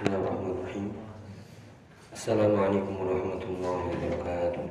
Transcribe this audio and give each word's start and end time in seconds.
بسم 0.00 0.16
الله 0.16 0.24
الرحمن 0.24 0.50
الرحيم 0.56 0.88
السلام 2.16 2.52
عليكم 2.56 2.94
ورحمة 3.04 3.42
الله 3.52 3.78
وبركاته 3.92 4.64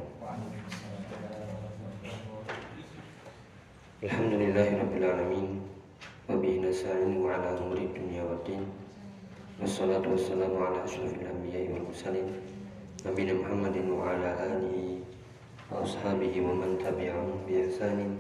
الحمد 4.10 4.34
لله 4.42 4.68
رب 4.82 4.94
العالمين 4.98 5.50
وبه 6.34 6.54
نستعين 6.66 7.14
على 7.30 7.48
أمور 7.62 7.78
الدنيا 7.78 8.24
والدين 8.26 8.64
والصلاة 9.62 10.02
والسلام 10.02 10.50
على 10.50 10.78
أشرف 10.90 11.14
الأنبياء 11.22 11.78
والمرسلين 11.78 12.28
نبينا 13.06 13.34
محمد 13.46 13.78
وعلى 13.86 14.30
آله 14.34 14.98
وأصحابه 15.70 16.34
ومن 16.42 16.82
تبعهم 16.82 17.30
بإحسان 17.46 18.18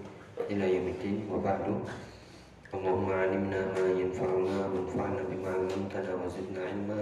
إلى 0.53 0.65
يوم 0.77 0.87
الدين 0.93 1.17
وبعده 1.33 1.73
اللهم 2.74 3.12
علمنا 3.12 3.60
ما 3.74 3.86
ينفعنا 4.00 4.56
وانفعنا 4.72 5.20
بما 5.30 5.50
علمتنا 5.54 6.12
وزدنا 6.14 6.60
علما 6.68 7.00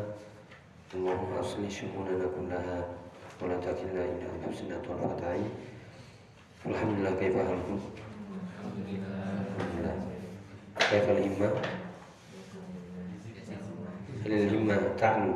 اللهم 0.95 1.33
اصلح 1.41 1.71
شؤوننا 1.71 2.27
كلها 2.37 2.79
ولا 3.43 3.57
تكلنا 3.57 4.03
الى 4.05 4.27
انفسنا 4.37 4.77
طرفة 4.89 5.21
عين 5.27 5.51
الحمد 6.67 6.95
لله 6.99 7.12
كيف 7.21 7.35
حالكم؟ 7.37 7.79
الحمد 8.61 8.77
لله 9.81 9.97
كيف 10.91 11.07
الهمة؟ 11.11 11.51
هل 14.25 14.33
الهمة 14.33 14.77
تعلو 14.99 15.35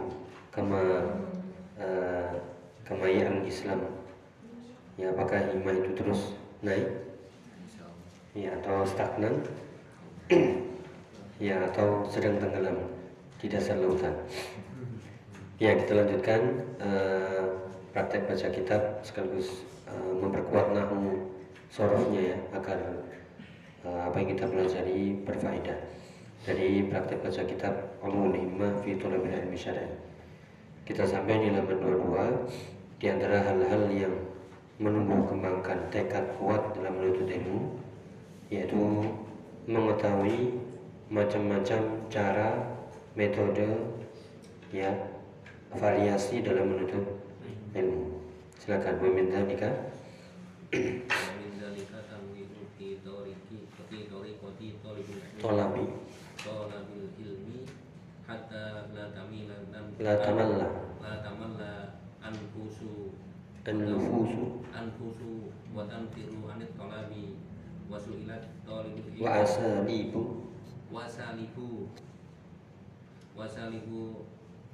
كما 0.54 0.80
uh, 1.80 2.34
كما 2.88 3.06
يعلو 3.08 3.42
الإسلام؟ 3.42 3.80
Ya, 4.96 5.12
apakah 5.12 5.52
himmah 5.52 5.76
itu 5.76 5.92
terus 5.92 6.32
naik? 6.64 6.88
Ya, 8.32 8.56
atau 8.56 8.80
stagnan? 8.88 9.44
ya 11.47 11.59
atau 11.71 12.07
sedang 12.07 12.39
tenggelam 12.39 12.77
di 13.41 13.47
dasar 13.51 13.75
lautan. 13.79 14.15
Ya 15.59 15.77
kita 15.77 15.93
lanjutkan 15.93 16.41
uh, 16.81 17.43
praktek 17.93 18.25
baca 18.25 18.47
kitab 18.49 18.81
sekaligus 19.05 19.61
uh, 19.85 20.13
memperkuat 20.17 20.73
nahu 20.73 21.29
sorofnya 21.69 22.33
ya 22.33 22.37
agar 22.55 22.79
uh, 23.85 24.09
apa 24.09 24.15
yang 24.23 24.29
kita 24.33 24.45
pelajari 24.47 25.19
berfaedah. 25.27 25.79
Dari 26.41 26.89
praktek 26.89 27.21
baca 27.21 27.41
kitab 27.45 27.73
Ulumul 28.01 28.33
Himmah 28.33 28.81
fi 28.81 28.97
Thalabil 28.97 29.35
Ilmi 29.35 29.57
Syar'i. 29.59 29.85
Kita 30.81 31.05
sampai 31.05 31.37
di 31.37 31.53
halaman 31.53 31.77
22 31.77 32.97
di 32.97 33.05
antara 33.05 33.45
hal-hal 33.45 33.83
yang 33.93 34.15
menumbuh 34.81 35.29
kembangkan 35.29 35.77
tekad 35.93 36.25
kuat 36.41 36.73
dalam 36.73 36.97
menuntut 36.97 37.29
ilmu 37.29 37.77
yaitu 38.49 38.81
mengetahui 39.67 40.57
macam-macam 41.11 41.81
cara, 42.07 42.49
metode, 43.13 43.67
ya, 44.71 44.89
variasi 45.75 46.41
dalam 46.41 46.71
menuntut 46.71 47.03
ilmu. 47.75 48.21
Silakan 48.57 48.95
meminta 49.03 49.43
nikah. 49.43 49.75
Tolabi. 55.41 55.85
Tolabil 56.37 57.05
ilmi 57.17 57.65
hatta 58.29 58.85
la 58.93 59.09
tamila 59.09 59.57
La 59.97 60.13
tamalla. 60.21 60.67
la 61.01 61.13
tamalla 61.25 61.71
anfusu 62.21 63.09
An-nufusu 63.65 64.61
anfusu 64.73 65.49
wa 65.73 65.85
tanfiru 65.89 66.45
anit 66.49 66.73
tolabi 66.77 67.37
wa 67.91 67.99
su'ilat 67.99 68.43
talibul 68.63 69.03
ilmi 69.11 69.19
wa 69.19 69.43
asalibu 69.43 70.23
wasalibu 70.91 71.91
wasalibu 73.35 74.23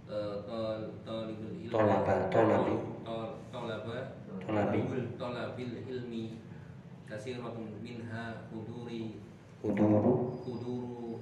eh, 0.06 0.36
tol 0.46 0.82
talibul 1.06 1.52
ilmi. 1.58 1.74
Tolaba, 1.74 2.16
tolabi. 2.30 2.76
Tol- 3.06 3.36
tolaba. 3.50 3.98
Tolabi. 4.46 4.80
tolabil 5.18 5.72
ilmi. 5.90 6.24
Kasiratun 7.10 7.82
minha 7.82 8.46
huduri. 8.54 9.18
Uduru 9.66 10.38
huduru. 10.46 11.20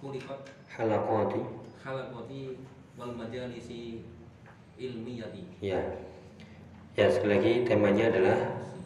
Kulikat 0.00 0.40
Halakoti. 0.72 1.42
Halakoti 1.84 2.56
wal 2.98 3.12
majalisi 3.14 4.02
ilmiyati. 4.80 5.42
Ya. 5.60 5.78
Ya 6.96 7.06
sekali 7.12 7.36
lagi 7.38 7.52
temanya 7.68 8.08
adalah 8.12 8.38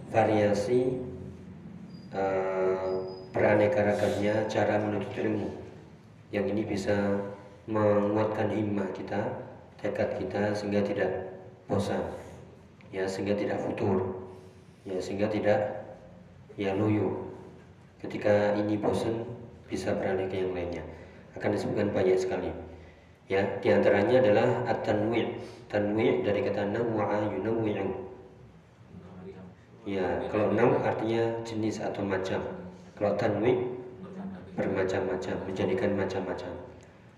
Variasi 0.07 1.03
uh, 2.17 3.05
Beraneka-ragamnya 3.37 4.49
cara 4.49 4.81
menuntut 4.81 5.13
ilmu. 5.13 5.53
Yang 6.33 6.47
ini 6.57 6.63
bisa 6.65 6.97
menguatkan 7.69 8.49
himmah 8.49 8.89
kita 8.97 9.45
Tekad 9.77 10.17
kita 10.17 10.57
sehingga 10.57 10.81
tidak 10.81 11.37
bosan. 11.69 12.01
Ya 12.89 13.05
sehingga 13.05 13.37
tidak 13.37 13.61
futur. 13.61 14.25
Ya 14.89 14.97
sehingga 14.97 15.29
tidak 15.29 15.85
Ya 16.57 16.73
loyo. 16.73 17.29
Ketika 18.01 18.57
ini 18.57 18.81
bosan 18.81 19.29
Bisa 19.69 19.93
beralih 19.93 20.33
ke 20.33 20.41
yang 20.41 20.57
lainnya. 20.57 20.85
Akan 21.37 21.53
disebutkan 21.53 21.93
banyak 21.93 22.17
sekali. 22.17 22.49
Ya, 23.27 23.43
di 23.59 23.75
antaranya 23.75 24.23
adalah 24.23 24.49
at-tanwi'. 24.71 25.43
Tanwi' 25.67 26.23
dari 26.23 26.47
kata 26.47 26.71
naw'a 26.71 27.27
yunawwi'u. 27.35 27.91
Ya, 29.87 30.19
kalau 30.35 30.51
naw 30.51 30.83
artinya 30.83 31.47
jenis 31.47 31.79
atau 31.79 32.03
macam. 32.03 32.43
Kalau 32.99 33.15
tanwi' 33.15 33.55
bermacam-macam, 34.59 35.37
menjadikan 35.47 35.95
macam-macam. 35.95 36.51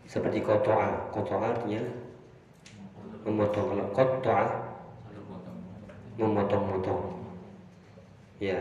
Seperti 0.05 0.45
koto'a. 0.45 1.09
Koto'a 1.09 1.56
artinya 1.56 1.81
memotong. 3.25 3.73
Kalau 3.73 3.87
koto'a 3.97 4.47
memotong-motong. 6.21 7.25
Ya, 8.37 8.61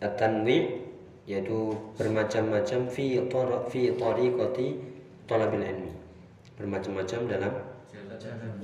at-tanwi' 0.00 0.88
yaitu 1.28 1.76
bermacam-macam 2.00 2.88
fi 2.88 3.20
tar- 3.28 3.68
fi 3.68 3.92
tariqati 3.92 4.66
talabil 5.28 5.60
ilmi. 5.60 5.92
Bermacam-macam 6.56 7.20
dalam 7.28 7.52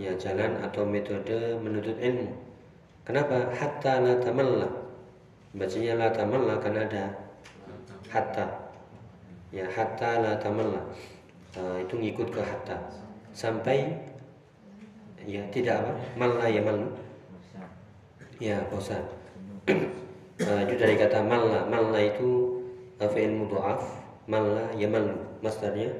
ya 0.00 0.16
jalan 0.16 0.64
atau 0.64 0.82
metode 0.88 1.60
menuntut 1.60 2.00
ilmu. 2.00 2.48
Kenapa? 3.08 3.48
Hatta 3.56 4.04
la 4.04 4.20
tamalla. 4.20 4.68
Bacanya 5.56 5.96
la 5.96 6.12
tamalla 6.12 6.60
karena 6.60 6.84
ada 6.84 7.04
hatta. 8.12 8.44
Ya 9.48 9.64
hatta 9.64 10.20
la 10.20 10.36
tamalla. 10.36 10.84
Ah, 11.56 11.80
itu 11.80 11.96
ngikut 11.96 12.28
ke 12.28 12.44
hatta. 12.44 12.76
Sampai 13.32 13.96
ya 15.24 15.40
tidak 15.48 15.80
apa? 15.80 15.92
Malla 16.20 16.52
ya 16.52 16.60
malu. 16.60 16.92
Ya 18.36 18.60
bosan. 18.68 19.00
Ah, 20.44 20.60
itu 20.68 20.76
dari 20.76 21.00
kata 21.00 21.24
malla. 21.24 21.64
Malla 21.64 22.04
itu 22.04 22.60
uh, 23.00 23.08
fi'il 23.08 23.32
mudha'af. 23.32 23.88
Malla 24.28 24.68
ya 24.76 24.84
malu. 24.84 25.16
Masdarnya 25.40 25.96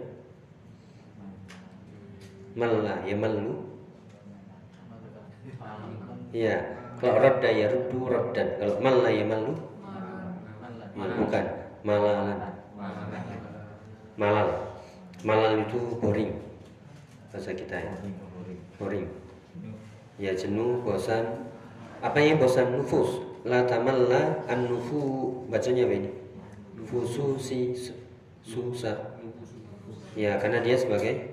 malla 2.52 3.00
ya 3.08 3.16
malu. 3.16 3.64
Ya, 6.28 6.77
kalau 6.98 7.16
radda 7.22 7.48
ya 7.50 7.66
ruddu 7.70 8.10
raddan. 8.10 8.48
Kalau 8.58 8.74
malla 8.82 9.08
ya 9.10 9.24
malu, 9.26 9.54
bukan 10.94 11.44
malalan. 11.86 12.38
Malal. 14.18 14.48
Malal 15.22 15.52
itu 15.62 15.78
boring. 16.02 16.34
Bahasa 17.30 17.54
kita 17.54 17.76
ya. 17.78 17.94
Boring. 18.78 19.06
Ya 20.18 20.34
jenuh, 20.34 20.82
bosan. 20.82 21.46
Apa 22.02 22.18
yang 22.18 22.42
bosan? 22.42 22.74
Nufus. 22.74 23.22
La 23.46 23.62
tamalla 23.66 24.42
an 24.50 24.66
nufu. 24.66 25.30
Bacanya 25.46 25.86
apa 25.86 25.94
ini? 25.94 26.10
Nufusu 26.74 27.38
si 27.38 27.74
su- 27.78 27.94
susah. 28.42 29.14
Ya, 30.18 30.34
karena 30.42 30.58
dia 30.66 30.74
sebagai 30.74 31.30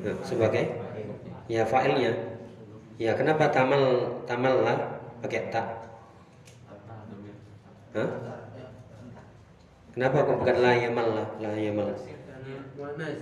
ya, 0.00 0.12
sebagai 0.24 0.64
ya 1.52 1.62
fa'ilnya. 1.68 2.29
Ya, 3.00 3.16
kenapa 3.16 3.48
tamal 3.48 4.12
tamal 4.28 4.60
lah 4.60 4.76
pakai 5.24 5.48
tak? 5.48 5.88
Hah? 7.96 8.10
Kenapa 9.96 10.28
kok 10.28 10.36
bukan 10.36 10.56
la 10.60 10.76
yamal 10.76 11.08
lah, 11.16 11.28
la 11.40 11.56
yamal? 11.56 11.96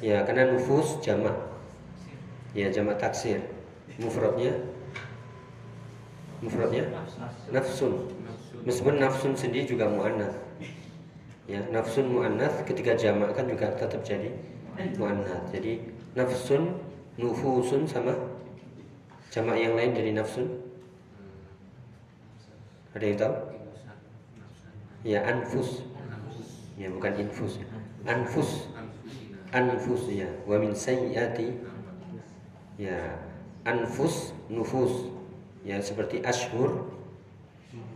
Ya, 0.02 0.26
karena 0.26 0.50
nufus 0.50 0.98
jamak. 0.98 1.32
Ya, 2.58 2.74
jamak 2.74 2.98
taksir. 2.98 3.38
Mufradnya 4.02 4.50
Mufradnya 6.42 6.90
nafsun. 7.54 8.10
Meskipun 8.66 8.98
nafsun 8.98 9.38
sendiri 9.38 9.62
juga 9.62 9.86
muannas. 9.86 10.34
Ya, 11.46 11.62
nafsun 11.70 12.10
muannas 12.10 12.66
ketika 12.66 12.98
jamak 12.98 13.30
kan 13.30 13.46
juga 13.46 13.70
tetap 13.78 14.02
jadi 14.02 14.34
muannas. 14.98 15.48
Jadi 15.54 15.86
nafsun, 16.18 16.82
nufusun 17.14 17.86
sama 17.86 18.14
jamak 19.28 19.56
yang 19.60 19.74
lain 19.76 19.92
dari 19.92 20.10
nafsun. 20.12 20.46
Ada 22.96 23.04
yang 23.04 23.18
tahu? 23.20 23.34
Ya 25.04 25.18
anfus. 25.24 25.84
Ya 26.74 26.88
bukan 26.90 27.12
infus. 27.20 27.60
Anfus. 28.08 28.68
anfus 29.52 30.12
ya 30.12 30.28
wa 30.44 30.60
min 30.60 30.76
sayyiati 30.76 31.56
ya 32.76 33.16
anfus 33.64 34.36
nufus 34.52 35.08
ya 35.64 35.80
seperti 35.80 36.20
ashur 36.20 36.84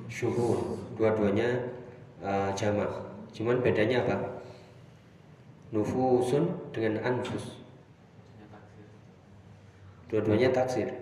syuhur 0.09 0.81
dua-duanya 0.97 1.69
uh, 2.25 2.49
jamak 2.57 2.89
cuman 3.37 3.61
bedanya 3.61 4.05
apa 4.05 4.17
nufusun 5.73 6.53
dengan 6.73 7.01
anfus 7.05 7.61
dua-duanya 10.09 10.53
taksir 10.53 11.02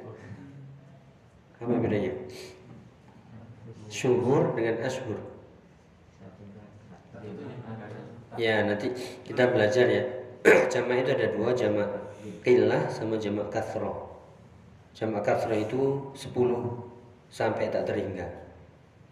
apa 1.60 1.72
bedanya? 1.76 2.12
Syuhur 3.92 4.56
dengan 4.56 4.80
ashur. 4.80 5.20
Ya 8.40 8.64
nanti 8.64 8.90
kita 9.28 9.52
belajar 9.52 9.86
ya. 9.86 10.04
Jamak 10.72 11.04
itu 11.04 11.10
ada 11.12 11.26
dua 11.36 11.52
jamak 11.52 11.88
qillah 12.40 12.88
sama 12.88 13.20
jamak 13.20 13.52
kathroh 13.52 14.10
jamak 14.96 15.22
kathroh 15.24 15.56
itu 15.56 15.80
10 16.12 16.34
sampai 17.30 17.70
tak 17.70 17.86
terhingga. 17.86 18.26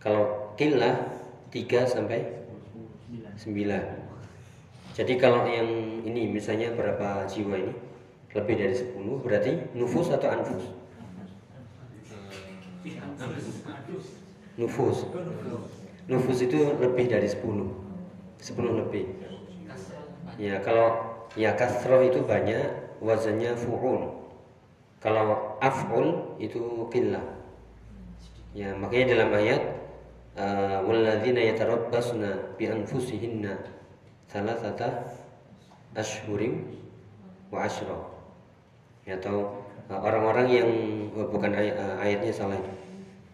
Kalau 0.02 0.52
qillah 0.58 0.94
3 1.54 1.86
sampai 1.86 2.20
9 3.40 4.08
jadi 4.98 5.14
kalau 5.14 5.46
yang 5.46 6.02
ini 6.02 6.26
misalnya 6.26 6.74
berapa 6.74 7.22
jiwa 7.30 7.54
ini? 7.54 7.74
Lebih 8.34 8.54
dari 8.58 8.74
10 8.74 8.98
berarti 9.22 9.52
nufus 9.78 10.10
atau 10.10 10.28
anfus 10.28 10.77
nufus 14.58 15.06
nufus 16.08 16.38
itu 16.42 16.58
lebih 16.78 17.06
dari 17.10 17.28
10 17.28 17.42
10 17.42 18.80
lebih 18.80 19.04
ya 20.38 20.62
kalau 20.62 21.08
Ya 21.36 21.52
kasroh 21.52 22.00
itu 22.00 22.24
banyak 22.24 22.98
wazannya 23.04 23.52
fu'ul. 23.54 24.16
Kalau 24.98 25.58
af'ul 25.60 26.34
itu 26.40 26.88
qillah. 26.88 27.22
Ya, 28.56 28.72
makanya 28.74 29.14
dalam 29.14 29.30
ayat 29.36 29.62
uh, 30.40 30.82
walladzina 30.88 31.44
yatarabbasna 31.52 32.58
bi 32.58 32.66
anfusihinna 32.66 33.60
thalathata 34.32 35.04
ashhurin 35.92 36.64
wa 37.52 37.68
ashra. 37.68 38.08
Ya, 39.04 39.20
atau 39.20 39.62
uh, 39.92 40.00
orang-orang 40.00 40.46
yang 40.48 40.70
oh, 41.12 41.28
bukan 41.28 41.54
ayat, 41.54 41.76
ayatnya 42.00 42.32
salah 42.32 42.56
itu. 42.56 42.72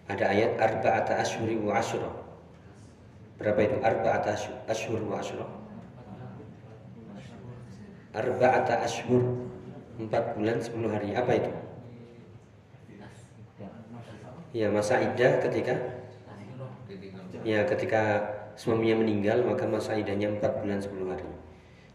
Ada 0.04 0.24
ayat 0.30 0.52
arba'ata 0.60 1.16
ashhurin 1.20 1.64
wa 1.64 1.80
ashra. 1.80 2.12
Berapa 3.40 3.60
itu? 3.64 3.76
Arba'ata 3.80 4.36
ashhur 4.68 5.00
wa 5.04 5.18
ashra 5.18 5.64
arba'ata 8.14 8.86
ashur 8.86 9.50
empat 9.98 10.38
bulan 10.38 10.62
sepuluh 10.62 10.88
hari. 10.94 11.12
Apa 11.18 11.32
itu? 11.34 11.50
Ya 14.54 14.70
masa 14.70 15.02
iddah 15.02 15.42
ketika? 15.42 15.74
Ya 17.42 17.66
ketika 17.66 18.02
suaminya 18.54 19.02
meninggal 19.02 19.42
maka 19.42 19.66
masa 19.66 19.98
iddahnya 19.98 20.38
empat 20.38 20.62
bulan 20.62 20.78
sepuluh 20.78 21.10
hari. 21.10 21.26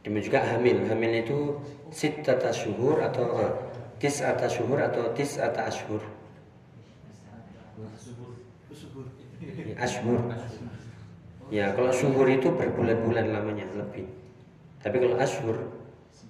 Demikian 0.04 0.28
juga 0.28 0.40
hamil. 0.44 0.78
Hamil 0.92 1.24
itu 1.24 1.38
sit 1.88 2.20
tata 2.20 2.52
syuhur 2.52 3.00
atau 3.00 3.26
uh, 3.40 3.52
tis 3.96 4.20
ata 4.20 4.48
syuhur 4.52 4.80
atau 4.80 5.12
tis 5.16 5.40
ata 5.40 5.72
ashur 5.72 6.04
ya, 6.04 6.19
ashur 9.80 10.20
ya 11.50 11.74
kalau 11.74 11.90
syuhur 11.90 12.28
itu 12.30 12.52
berbulan-bulan 12.54 13.34
lamanya 13.34 13.66
lebih 13.74 14.06
tapi 14.80 14.96
kalau 15.02 15.18
ashur 15.18 15.80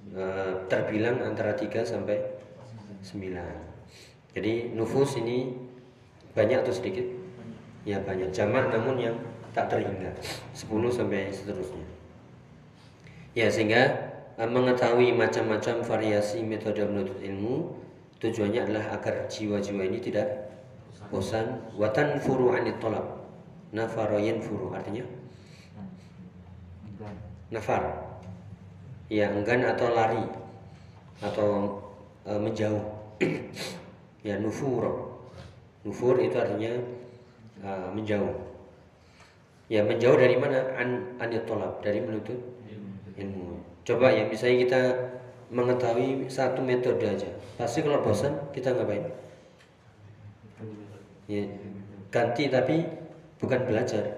Eh, 0.09 0.53
terbilang 0.65 1.21
antara 1.21 1.53
3 1.53 1.85
sampai 1.85 2.17
9. 3.05 3.45
Jadi 4.33 4.73
nufus 4.73 5.21
ini 5.21 5.53
banyak 6.33 6.65
atau 6.65 6.73
sedikit? 6.73 7.05
Ya 7.85 8.01
banyak. 8.01 8.33
Jamak 8.33 8.73
namun 8.73 8.97
yang 8.97 9.15
tak 9.53 9.69
terhingga. 9.69 10.09
10 10.57 10.89
sampai 10.89 11.29
seterusnya. 11.29 11.85
Ya 13.37 13.53
sehingga 13.53 13.85
eh, 14.33 14.49
mengetahui 14.49 15.13
macam-macam 15.13 15.85
variasi 15.85 16.41
metode 16.41 16.81
menuntut 16.89 17.21
ilmu 17.21 17.77
tujuannya 18.17 18.65
adalah 18.65 18.97
agar 18.97 19.29
jiwa-jiwa 19.29 19.93
ini 19.93 20.01
tidak 20.01 20.25
bosan 21.09 21.73
watan 21.75 22.21
furu 22.21 22.53
anit 22.53 22.77
tolak. 22.77 23.03
Nafaroyen 23.69 24.41
furu 24.41 24.73
artinya? 24.73 25.05
Nafar. 27.49 27.83
Ya 29.09 29.33
enggan 29.33 29.65
atau 29.65 29.89
lari. 29.93 30.23
Atau 31.21 31.49
e, 32.25 32.31
menjauh. 32.37 32.83
Ya 34.19 34.35
nufur. 34.35 34.83
Nufur 35.87 36.19
itu 36.19 36.35
artinya 36.35 36.75
e, 37.63 37.69
menjauh. 37.95 38.35
Ya 39.71 39.79
menjauh 39.85 40.19
dari 40.19 40.35
mana? 40.35 40.75
An 40.75 41.15
anitolab 41.23 41.79
dari 41.79 42.03
menuntut 42.03 42.35
ilmu. 43.15 43.63
Coba 43.87 44.11
ya 44.11 44.27
misalnya 44.27 44.57
kita 44.67 44.81
mengetahui 45.55 46.27
satu 46.27 46.59
metode 46.59 47.05
aja. 47.07 47.31
Pasti 47.55 47.79
kalau 47.79 48.03
bosan 48.03 48.35
kita 48.51 48.75
ngapain 48.75 49.07
ya 51.29 51.45
ganti 52.09 52.49
tapi 52.49 52.89
bukan 53.37 53.61
belajar. 53.69 54.17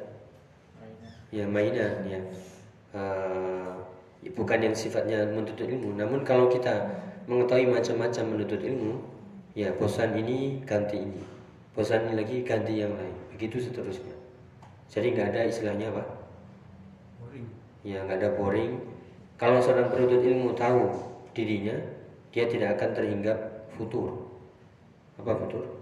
Ya 1.32 1.44
mainan 1.44 2.08
ya. 2.08 2.22
Uh, 2.92 3.76
bukan 4.36 4.60
yang 4.64 4.76
sifatnya 4.76 5.28
menuntut 5.28 5.60
ilmu. 5.60 6.00
Namun 6.00 6.24
kalau 6.24 6.48
kita 6.48 6.88
mengetahui 7.28 7.68
macam-macam 7.68 8.26
menuntut 8.28 8.64
ilmu 8.64 9.04
ya 9.52 9.76
bosan 9.76 10.16
ini 10.16 10.64
ganti 10.64 11.04
ini. 11.04 11.22
Bosan 11.76 12.08
ini 12.08 12.14
lagi 12.16 12.36
ganti 12.48 12.80
yang 12.80 12.96
lain. 12.96 13.16
Begitu 13.36 13.68
seterusnya. 13.68 14.16
Jadi 14.92 15.16
nggak 15.16 15.28
ada 15.36 15.42
istilahnya 15.48 15.92
apa? 15.92 16.04
Boring. 17.20 17.48
Ya 17.84 18.04
nggak 18.08 18.18
ada 18.24 18.30
boring. 18.40 18.80
Kalau 19.36 19.60
seorang 19.60 19.92
penuntut 19.92 20.24
ilmu 20.24 20.56
tahu 20.56 20.96
dirinya 21.36 21.76
dia 22.32 22.48
tidak 22.48 22.80
akan 22.80 22.90
terhinggap 22.96 23.40
futur. 23.76 24.28
Apa 25.20 25.36
futur 25.36 25.81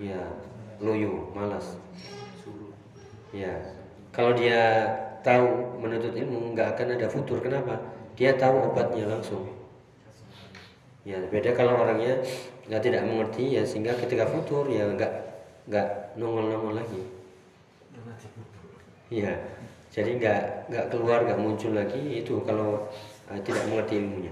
ya 0.00 0.20
loyo 0.80 1.28
malas. 1.36 1.76
Ya 3.30 3.52
kalau 4.10 4.32
dia 4.34 4.88
tahu 5.20 5.78
menuntut 5.78 6.16
ilmu 6.16 6.56
nggak 6.56 6.74
akan 6.74 6.96
ada 6.96 7.06
futur. 7.06 7.38
Kenapa? 7.44 7.76
Dia 8.16 8.34
tahu 8.34 8.72
obatnya 8.72 9.06
langsung. 9.06 9.44
Ya 11.04 11.20
beda 11.28 11.52
kalau 11.52 11.84
orangnya 11.84 12.18
nggak 12.66 12.82
tidak 12.82 13.02
mengerti 13.04 13.60
ya 13.60 13.62
sehingga 13.62 13.92
ketika 14.00 14.24
futur 14.24 14.64
ya 14.72 14.88
nggak 14.88 15.12
nggak 15.68 15.88
nongol 16.16 16.46
nongol 16.50 16.74
lagi 16.78 17.02
ya 19.10 19.34
jadi 19.90 20.10
nggak 20.22 20.42
nggak 20.70 20.86
keluar 20.94 21.26
nggak 21.26 21.40
muncul 21.42 21.74
lagi 21.74 22.22
itu 22.22 22.38
kalau 22.46 22.86
uh, 23.26 23.40
tidak 23.42 23.66
mengerti 23.66 23.98
ilmunya. 23.98 24.30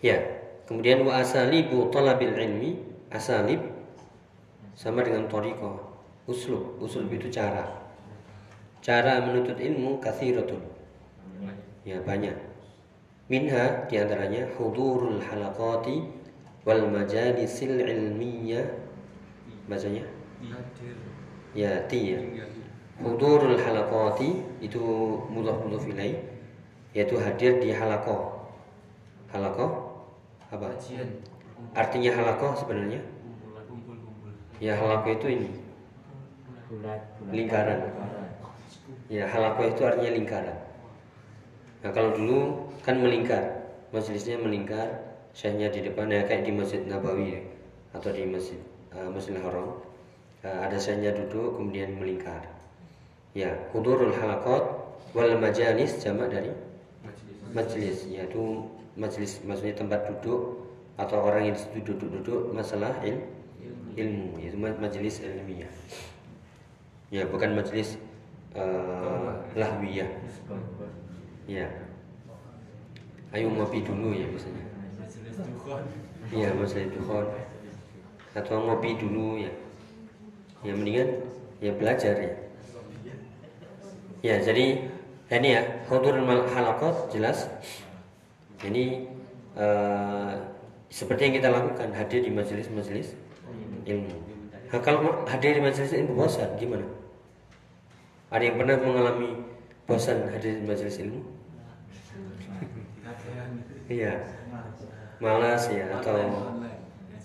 Ya 0.00 0.16
kemudian 0.64 1.04
wa 1.04 1.20
asalibu 1.20 1.92
talabil 1.92 2.32
ilmi 2.32 2.80
asalib 3.12 3.60
sama 4.78 5.02
dengan 5.02 5.26
toriko 5.26 5.82
uslub 6.30 6.78
uslub 6.78 7.10
itu 7.10 7.26
cara 7.26 7.88
Cara 8.78 9.18
menuntut 9.26 9.58
ilmu 9.58 9.98
kathiratun. 9.98 10.62
Ya 11.82 11.98
banyak. 12.02 12.34
Minha 13.28 13.84
di 13.90 13.98
antaranya 13.98 14.46
hudurul 14.56 15.18
halaqati 15.18 16.06
wal 16.62 16.86
majalisil 16.88 17.82
ilmiyah. 17.82 18.64
Bacanya? 19.68 20.06
Ya, 21.52 21.84
ti 21.90 22.16
ya. 22.16 22.20
Hudurul 23.02 23.58
halaqati 23.58 24.62
itu 24.62 24.80
mudhaf 25.28 25.60
mudhaf 25.66 25.84
ilaih 25.90 26.16
yaitu 26.94 27.18
hadir 27.18 27.58
di 27.60 27.74
halaqah. 27.74 28.48
Halaqah 29.28 29.70
apa? 30.54 30.68
Artinya 31.74 32.10
halaqah 32.14 32.56
sebenarnya? 32.56 33.02
Ya 34.58 34.74
halaqah 34.74 35.14
itu 35.14 35.26
ini. 35.30 35.50
Lingkaran. 37.30 37.80
Ya 39.08 39.24
halako 39.24 39.72
itu 39.72 39.80
artinya 39.88 40.12
lingkaran. 40.12 40.58
Nah 41.80 41.90
kalau 41.94 42.12
dulu 42.12 42.68
kan 42.84 43.00
melingkar, 43.00 43.64
majelisnya 43.94 44.36
melingkar, 44.36 45.00
syekhnya 45.32 45.72
di 45.72 45.86
depan 45.86 46.10
ya 46.12 46.26
kayak 46.26 46.44
di 46.44 46.52
Masjid 46.52 46.82
Nabawi 46.84 47.38
ya, 47.38 47.40
atau 47.96 48.10
di 48.12 48.26
Masjid 48.28 48.60
uh, 48.92 49.08
Masjidil 49.08 49.40
Haram. 49.40 49.80
Uh, 50.44 50.58
ada 50.66 50.76
syekhnya 50.76 51.14
duduk 51.16 51.56
kemudian 51.56 51.96
melingkar. 51.96 52.44
Ya, 53.32 53.54
hudurul 53.72 54.12
halakot 54.12 54.76
wal 55.16 55.38
majalis 55.40 56.02
jamak 56.02 56.28
dari 56.28 56.52
majelis 57.56 58.04
yaitu 58.12 58.68
majelis 58.92 59.40
maksudnya 59.46 59.72
tempat 59.72 60.04
duduk 60.04 60.68
atau 61.00 61.16
orang 61.22 61.48
yang 61.48 61.56
duduk-duduk 61.72 62.52
masalah 62.52 62.92
il, 63.06 63.22
ilmu 63.96 64.36
yaitu 64.42 64.58
majelis 64.58 65.22
ilmiah. 65.22 65.72
Ya, 67.08 67.24
bukan 67.24 67.56
majelis 67.56 67.96
uh, 68.52 69.40
lahwiyah. 69.56 70.10
Ya. 71.48 71.88
ayo 73.28 73.52
ngopi 73.52 73.84
dulu 73.84 74.16
ya 74.16 74.24
biasanya 74.32 74.64
iya 76.32 76.48
majelis 76.56 76.88
dukhon 76.96 77.28
atau 78.32 78.56
ngopi 78.64 78.96
dulu 78.96 79.36
ya 79.36 79.52
ya 80.64 80.72
mendingan 80.72 81.08
ya 81.60 81.72
belajar 81.76 82.16
ya 82.16 82.32
ya 84.24 84.34
jadi 84.40 84.88
ini 85.28 85.48
ya 85.60 85.62
hudur 85.92 86.16
halakot 86.24 87.12
jelas 87.12 87.52
ini 88.64 89.04
uh, 89.60 90.32
seperti 90.88 91.28
yang 91.28 91.34
kita 91.36 91.48
lakukan 91.52 91.92
hadir 91.92 92.24
di 92.24 92.32
majelis-majelis 92.32 93.12
ilmu. 93.88 94.12
Nah, 94.68 94.80
kalau 94.84 95.24
hadir 95.24 95.56
di 95.56 95.62
majelis 95.64 95.96
ilmu 95.96 96.12
bosan 96.12 96.52
gimana? 96.60 96.84
Ada 98.28 98.52
yang 98.52 98.56
pernah 98.60 98.76
mengalami 98.84 99.30
bosan 99.88 100.28
hadir 100.28 100.60
di 100.60 100.64
majelis 100.68 101.00
ilmu? 101.00 101.20
Iya. 103.88 104.14
Malas 105.18 105.66
ya 105.72 105.88
atau 105.98 106.20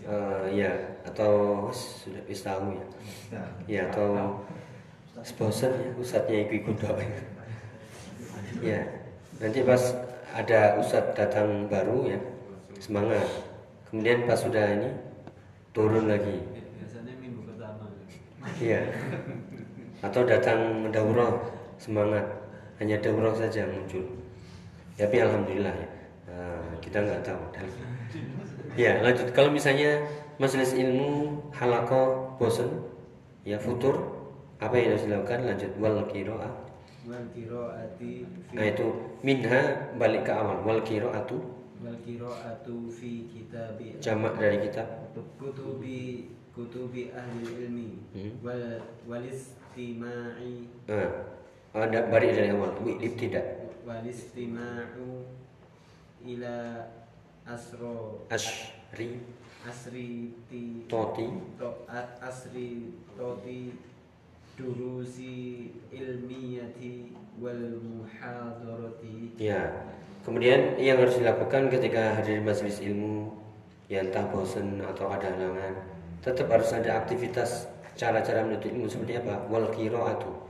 uh, 0.08 0.48
ya 0.50 0.72
atau 1.06 1.68
sudah 1.70 2.24
bisa 2.26 2.56
tahu 2.56 2.80
ya. 2.80 2.86
Ya 3.68 3.82
atau 3.92 4.40
sponsor 5.22 5.72
ya 5.78 5.92
ustadznya 6.00 6.48
ikut 6.48 6.56
ikut 6.66 6.76
doa 6.84 7.00
ya 8.60 8.80
nanti 9.40 9.60
pas 9.64 9.82
ada 10.34 10.80
ustadz 10.80 11.16
datang 11.16 11.68
baru 11.68 12.16
ya 12.16 12.20
semangat. 12.80 13.28
Kemudian 13.88 14.26
pas 14.26 14.40
sudah 14.42 14.66
ini 14.74 14.90
turun 15.72 16.10
lagi 16.10 16.42
iya 18.60 18.82
atau 20.04 20.22
datang 20.28 20.92
daurah 20.92 21.32
semangat 21.80 22.24
hanya 22.80 23.00
daurah 23.00 23.32
saja 23.32 23.64
muncul 23.70 24.04
tapi 25.00 25.22
alhamdulillah 25.24 25.74
ya 25.74 25.90
Nah, 26.34 26.82
kita 26.82 26.98
nggak 27.04 27.22
tahu. 27.22 27.42
Ya, 28.74 29.06
lanjut. 29.06 29.30
Kalau 29.38 29.54
misalnya 29.54 30.02
majelis 30.42 30.74
ilmu 30.74 31.38
halako 31.54 32.34
bosen, 32.42 32.70
ya 33.46 33.62
futur, 33.62 34.02
apa 34.58 34.74
yang 34.74 34.96
harus 34.96 35.06
dilakukan? 35.06 35.40
Lanjut 35.46 35.72
wal 35.78 36.02
kiroah. 36.10 36.54
Wal 37.06 37.26
kiroati. 37.36 38.26
Nah 38.56 38.66
itu 38.66 38.88
minha 39.22 39.94
balik 40.00 40.26
ke 40.26 40.32
awal. 40.34 40.64
Wal 40.66 40.82
kiroatu. 40.82 41.38
Wal 41.84 41.98
kiroatu 42.02 42.90
fi 42.90 43.30
kitabi. 43.30 44.00
Jamak 44.02 44.40
dari 44.40 44.58
kitab. 44.64 44.88
Kutubi 45.38 46.32
kutubi 46.54 47.10
ahli 47.14 47.42
ilmi. 47.44 47.90
Hmm. 48.14 48.32
Wal 48.46 48.82
walistimai. 49.10 50.70
Nah, 50.88 51.10
ada 51.74 52.00
balik 52.08 52.38
dari 52.38 52.54
awal. 52.54 52.72
Ibtidak. 52.82 53.46
Walistima'u 53.84 55.28
ila 56.24 56.88
asro 57.44 58.24
asri 58.32 59.20
asri 59.68 60.32
ti 60.48 60.88
toti 60.88 61.28
to, 61.60 61.70
asri 62.24 62.96
toti 63.20 63.76
durusi 64.56 65.68
ilmiyati 65.92 67.12
wal 67.44 67.84
muhadarati 67.84 69.36
ya 69.36 69.84
kemudian 70.24 70.80
yang 70.80 71.04
harus 71.04 71.20
dilakukan 71.20 71.68
ketika 71.68 72.16
hadir 72.16 72.40
majelis 72.40 72.80
ilmu 72.80 73.36
yang 73.92 74.08
entah 74.08 74.24
bosan 74.32 74.80
atau 74.80 75.12
ada 75.12 75.28
halangan 75.28 75.76
tetap 76.24 76.48
harus 76.48 76.72
ada 76.72 77.04
aktivitas 77.04 77.68
cara-cara 78.00 78.48
menuntut 78.48 78.72
ilmu 78.72 78.88
seperti 78.90 79.20
apa 79.22 79.46
wal 79.52 79.70
qiraatu 79.70 80.50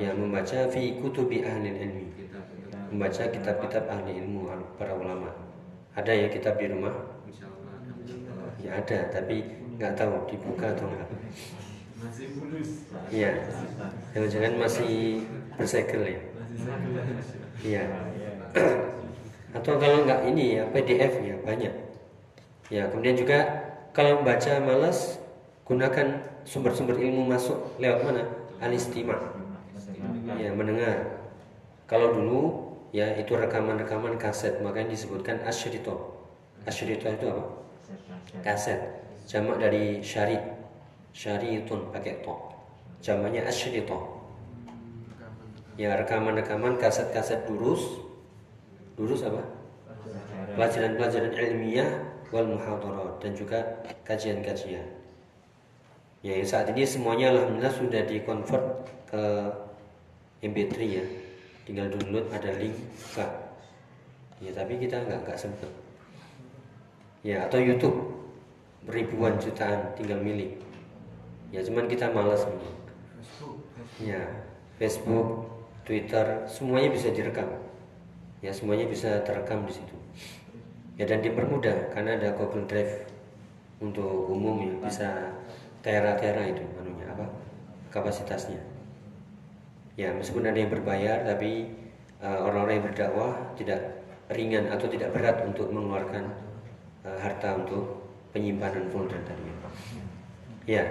ya 0.00 0.10
membaca 0.16 0.66
fi 0.72 0.98
kutubi 0.98 1.44
ahli 1.46 1.70
ilmi 1.70 2.06
membaca 2.90 3.26
kitab-kitab 3.26 3.84
ahli 3.90 4.22
ilmu 4.22 4.46
para 4.78 4.94
ulama. 4.94 5.34
Ada 5.96 6.12
ya 6.12 6.28
kitab 6.30 6.60
di 6.60 6.70
rumah? 6.70 6.92
Ya 8.62 8.78
ada, 8.78 8.98
tapi 9.10 9.42
nggak 9.76 9.92
tahu 9.96 10.28
dibuka 10.30 10.72
atau 10.72 10.86
enggak. 10.88 11.08
Masih 11.96 12.26
mulus. 12.38 12.70
Iya. 13.10 13.32
Jangan-jangan 14.12 14.52
masih 14.60 14.94
bersegel 15.56 16.02
ya. 16.04 16.22
Iya. 17.64 17.82
atau 19.56 19.80
kalau 19.80 20.04
nggak 20.04 20.20
ini 20.28 20.60
ya 20.60 20.64
PDF 20.68 21.12
ya 21.24 21.36
banyak. 21.40 21.74
Ya 22.68 22.82
kemudian 22.92 23.16
juga 23.16 23.38
kalau 23.96 24.20
membaca 24.20 24.60
malas 24.60 25.16
gunakan 25.64 26.20
sumber-sumber 26.44 27.00
ilmu 27.00 27.24
masuk 27.24 27.56
lewat 27.80 28.04
mana? 28.04 28.28
Alistima. 28.60 29.16
Ya 30.36 30.52
mendengar. 30.52 31.24
Kalau 31.88 32.12
dulu 32.12 32.40
ya 32.92 33.16
itu 33.16 33.32
rekaman-rekaman 33.32 34.20
kaset 34.20 34.60
makanya 34.60 34.92
disebutkan 34.92 35.40
asyrito 35.48 36.12
asyrito 36.68 37.08
itu 37.08 37.24
apa? 37.24 37.44
Kaset. 38.44 39.00
Jamak 39.24 39.64
dari 39.64 40.04
syarit 40.04 40.44
syaritun 41.16 41.88
pakai 41.88 42.20
to. 42.20 42.36
Jamaknya 43.00 43.48
asyrito 43.48 44.20
ya 45.80 45.96
rekaman-rekaman 45.96 46.76
kaset-kaset 46.76 47.48
durus. 47.48 48.04
Durus 48.92 49.24
apa? 49.24 49.40
Pelajaran-pelajaran 50.52 51.32
ilmiah 51.32 52.15
wal 52.34 52.46
muhadarat 52.46 53.22
dan 53.22 53.32
juga 53.34 53.58
kajian-kajian. 54.02 54.86
Ya 56.24 56.42
saat 56.42 56.66
ini 56.74 56.82
semuanya 56.82 57.30
alhamdulillah 57.30 57.70
sudah 57.70 58.02
dikonvert 58.02 58.66
ke 59.06 59.22
MP3 60.42 60.74
ya. 60.82 61.04
Tinggal 61.66 61.90
download 61.90 62.26
ada 62.30 62.50
link 62.58 62.74
buka 62.94 63.26
ya 64.38 64.52
tapi 64.52 64.76
kita 64.78 65.02
nggak 65.06 65.22
nggak 65.26 65.38
sempet. 65.38 65.70
Ya 67.22 67.46
atau 67.46 67.58
YouTube. 67.62 68.14
Ribuan 68.86 69.34
jutaan 69.42 69.98
tinggal 69.98 70.22
milih. 70.22 70.54
Ya 71.50 71.58
cuman 71.62 71.90
kita 71.90 72.10
malas 72.14 72.46
memang 72.46 72.74
ya 73.98 74.22
Facebook 74.78 75.42
Twitter 75.82 76.46
semuanya 76.46 76.94
bisa 76.94 77.10
direkam. 77.10 77.50
Ya 78.42 78.54
semuanya 78.54 78.86
bisa 78.86 79.26
terekam 79.26 79.66
di 79.66 79.74
situ 79.74 79.96
ya 80.96 81.04
dan 81.04 81.20
dipermudah 81.20 81.92
karena 81.92 82.16
ada 82.16 82.32
Google 82.34 82.64
Drive 82.64 83.04
untuk 83.84 84.32
umum 84.32 84.64
ya 84.64 84.72
bisa 84.80 85.08
tera-tera 85.84 86.48
itu 86.48 86.64
anunya 86.80 87.06
apa 87.12 87.28
kapasitasnya. 87.92 88.60
Ya 89.96 90.12
meskipun 90.12 90.48
ada 90.48 90.56
yang 90.56 90.72
berbayar 90.72 91.24
tapi 91.24 91.72
uh, 92.20 92.48
orang-orang 92.48 92.80
yang 92.80 92.86
berdakwah 92.92 93.32
tidak 93.56 93.80
ringan 94.32 94.68
atau 94.72 94.88
tidak 94.88 95.12
berat 95.12 95.40
untuk 95.44 95.68
mengeluarkan 95.72 96.32
uh, 97.04 97.18
harta 97.20 97.60
untuk 97.60 98.04
penyimpanan 98.32 98.88
folder 98.92 99.20
tadi 99.24 99.48
ya. 100.68 100.84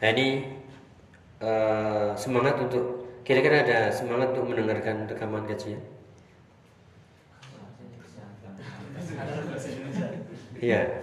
Nah 0.00 0.08
ini 0.16 0.28
uh, 1.42 2.16
semangat 2.16 2.56
untuk 2.62 3.04
kira-kira 3.26 3.66
ada 3.66 3.78
semangat 3.92 4.32
untuk 4.32 4.54
mendengarkan 4.54 5.04
rekaman 5.10 5.44
kajian 5.44 5.82
ya 10.60 11.02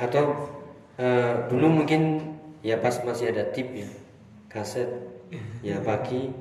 atau 0.00 0.48
uh, 0.96 1.46
dulu 1.52 1.84
mungkin 1.84 2.34
ya 2.64 2.80
pas 2.80 2.98
masih 3.04 3.30
ada 3.30 3.52
tip 3.52 3.68
ya 3.70 3.88
kaset 4.48 4.88
ya 5.60 5.78
pagi 5.84 6.32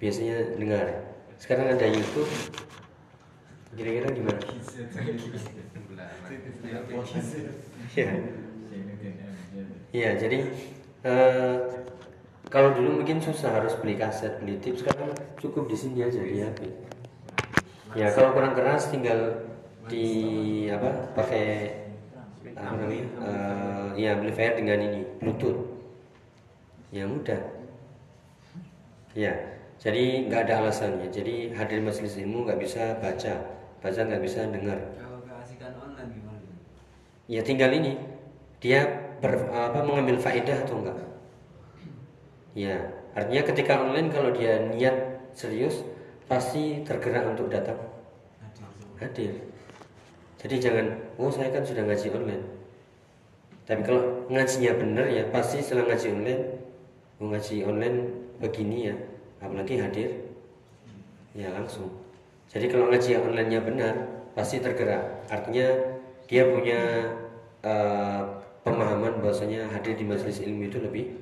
biasanya 0.00 0.56
dengar. 0.56 0.86
Sekarang 1.36 1.76
ada 1.76 1.84
YouTube. 1.84 2.30
Kira-kira 3.76 4.08
gimana? 4.10 4.40
Ya 7.94 8.10
ya 9.90 10.14
jadi 10.14 10.46
uh, 11.02 11.56
kalau 12.46 12.74
dulu 12.74 13.02
mungkin 13.02 13.18
susah 13.18 13.58
harus 13.58 13.74
beli 13.82 13.98
kaset 13.98 14.38
beli 14.38 14.58
tips 14.62 14.86
sekarang 14.86 15.10
cukup 15.42 15.66
di 15.66 15.76
sini 15.76 16.06
aja 16.06 16.22
di 16.22 16.38
HP 16.38 16.60
ya 17.98 18.06
kalau 18.14 18.30
kurang 18.30 18.54
keras 18.54 18.86
tinggal 18.86 19.50
di 19.90 20.06
apa 20.70 21.10
pakai 21.18 21.46
apa 22.54 22.74
namanya 22.78 23.06
uh, 23.18 23.86
ya 23.98 24.14
amplifier 24.14 24.54
dengan 24.54 24.78
ini 24.78 25.00
Bluetooth 25.18 25.66
ya 26.94 27.04
mudah 27.10 27.60
Ya, 29.10 29.34
jadi 29.82 30.30
nggak 30.30 30.46
ada 30.46 30.54
alasannya. 30.62 31.10
Jadi 31.10 31.50
hadir 31.50 31.82
majelis 31.82 32.14
ilmu 32.14 32.46
nggak 32.46 32.62
bisa 32.62 32.94
baca, 33.02 33.34
baca 33.82 34.00
nggak 34.06 34.22
bisa 34.22 34.46
dengar. 34.46 34.78
Kalau 34.94 35.18
keasikan 35.26 35.74
online 35.74 36.10
gimana? 36.14 36.50
Ya 37.26 37.42
tinggal 37.42 37.74
ini, 37.74 37.98
dia 38.62 38.86
ber, 39.18 39.50
apa 39.50 39.82
mengambil 39.82 40.14
faedah 40.22 40.62
atau 40.62 40.78
enggak? 40.78 40.98
Ya, 42.54 42.94
artinya 43.18 43.42
ketika 43.50 43.82
online 43.82 44.14
kalau 44.14 44.30
dia 44.30 44.62
niat 44.70 45.26
serius 45.34 45.82
pasti 46.30 46.86
tergerak 46.86 47.34
untuk 47.34 47.50
datang 47.50 47.78
hadir. 49.02 49.49
Jadi 50.40 50.56
jangan, 50.56 50.86
oh 51.20 51.28
saya 51.28 51.52
kan 51.52 51.60
sudah 51.60 51.84
ngaji 51.84 52.08
online. 52.16 52.44
Tapi 53.68 53.86
kalau 53.86 54.26
ngajinya 54.32 54.72
benar 54.80 55.06
ya 55.06 55.22
pasti 55.28 55.60
setelah 55.60 55.92
ngaji 55.92 56.08
online, 56.16 56.42
mau 57.20 57.26
ngaji 57.30 57.56
online 57.68 57.98
begini 58.40 58.88
ya 58.88 58.96
apalagi 59.40 59.76
hadir 59.80 60.10
ya 61.36 61.48
langsung 61.52 61.88
Jadi 62.50 62.66
kalau 62.66 62.90
ngaji 62.90 63.14
yang 63.14 63.22
online-nya 63.30 63.60
benar, 63.62 63.94
pasti 64.34 64.58
tergerak. 64.58 65.22
Artinya 65.30 65.70
dia 66.26 66.42
punya 66.50 67.06
uh, 67.62 68.26
pemahaman 68.66 69.22
bahwasanya 69.22 69.70
hadir 69.70 69.94
di 69.94 70.02
majelis 70.02 70.42
ilmu 70.42 70.66
itu 70.66 70.82
lebih 70.82 71.14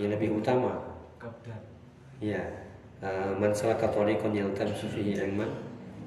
ya 0.00 0.08
lebih 0.08 0.40
utama. 0.40 0.80
Ya. 2.24 2.40
Uh, 3.04 3.36
man 3.36 3.52
salaka 3.52 3.92
tariqan 3.92 4.32
yaltamisu 4.32 4.88
fihi 4.88 5.20
ilman 5.28 5.52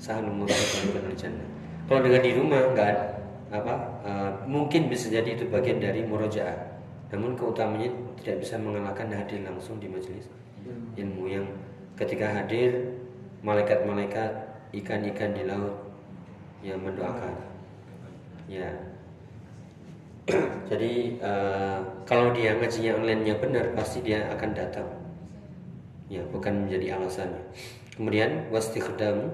sahalun 0.02 0.42
mutaqabbalun 0.42 1.14
jannah. 1.14 1.57
Kalau 1.88 2.04
dengan 2.04 2.22
di 2.22 2.32
rumah 2.36 2.62
nggak 2.76 2.96
apa 3.48 3.74
uh, 4.04 4.32
mungkin 4.44 4.92
bisa 4.92 5.08
jadi 5.08 5.40
itu 5.40 5.48
bagian 5.48 5.80
dari 5.80 6.04
murojaah. 6.04 6.76
Namun 7.16 7.40
keutamanya 7.40 7.88
tidak 8.20 8.44
bisa 8.44 8.60
mengalahkan 8.60 9.08
hadir 9.08 9.40
langsung 9.48 9.80
di 9.80 9.88
majelis 9.88 10.28
ilmu 11.00 11.32
yang 11.32 11.48
ketika 11.96 12.28
hadir 12.28 12.92
malaikat-malaikat 13.40 14.32
ikan-ikan 14.84 15.32
di 15.32 15.48
laut 15.48 15.76
yang 16.60 16.82
mendoakan. 16.84 17.34
Ya. 18.52 18.68
Jadi 20.70 21.24
uh, 21.24 21.80
kalau 22.04 22.36
dia 22.36 22.60
ngajinya 22.60 23.00
online-nya 23.00 23.40
benar 23.40 23.72
pasti 23.72 24.04
dia 24.04 24.28
akan 24.36 24.52
datang. 24.52 24.88
Ya 26.12 26.24
bukan 26.28 26.68
menjadi 26.68 27.00
alasannya. 27.00 27.44
Kemudian 27.96 28.52
wastikhdam 28.52 29.32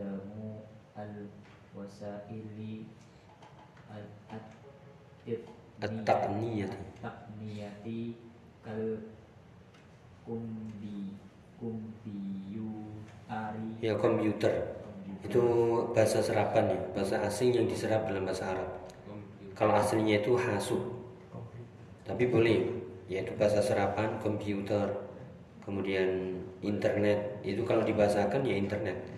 wastikhdamu 0.00 0.64
al 0.96 1.28
wasaili 1.76 2.88
al 3.92 4.04
at-taqniyah 5.80 6.72
takniyati 7.04 8.16
kal 8.64 8.96
kumbi 10.24 11.12
kumbiyutari 11.60 12.80
ya 13.84 13.92
komputer. 14.00 14.80
Itu 15.20 15.42
bahasa 15.92 16.24
serapan 16.24 16.72
ya. 16.72 16.80
Bahasa 16.96 17.20
asing 17.28 17.52
yang 17.52 17.68
diserap 17.68 18.08
dalam 18.08 18.24
bahasa 18.24 18.56
Arab. 18.56 18.88
Kalau 19.52 19.76
aslinya 19.76 20.24
itu 20.24 20.32
hasub 20.40 20.80
tapi 22.08 22.24
boleh. 22.32 22.80
Yaitu 23.10 23.34
bahasa 23.34 23.58
serapan 23.58 24.22
komputer 24.22 24.86
kemudian 25.66 26.40
internet. 26.62 27.42
Itu 27.42 27.66
kalau 27.66 27.82
dibahasakan 27.84 28.46
ya 28.46 28.54
internet 28.56 29.09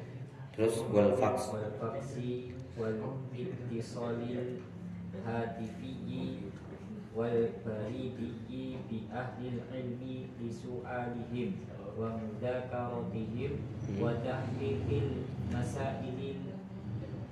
terus 0.52 0.84
wal 0.92 1.16
fax 1.16 1.48
wal 1.48 1.72
faksi 1.80 2.52
wal 2.76 2.92
ittisalil 3.32 4.60
hatifiyyi 5.24 6.52
wal 7.16 7.48
baridiyyi 7.64 8.76
bi 8.88 9.08
ahlil 9.08 9.60
ilmi 9.72 10.28
li 10.36 10.48
su'alihim 10.52 11.56
wa 11.96 12.12
mudakaratihim 12.20 13.64
wa 13.96 14.12
tahqiqil 14.20 15.24
masailil 15.52 16.40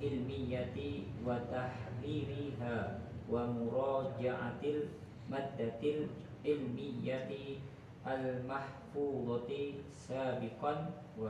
ilmiyati 0.01 1.09
wa 1.21 1.37
tahririha 1.49 3.05
wa 3.29 3.45
muraja'atil 3.53 4.89
maddatil 5.29 6.09
ilmiyati 6.41 7.61
al 8.01 8.41
mahfudati 8.49 9.77
sabiqan 9.93 10.89
wa 11.13 11.29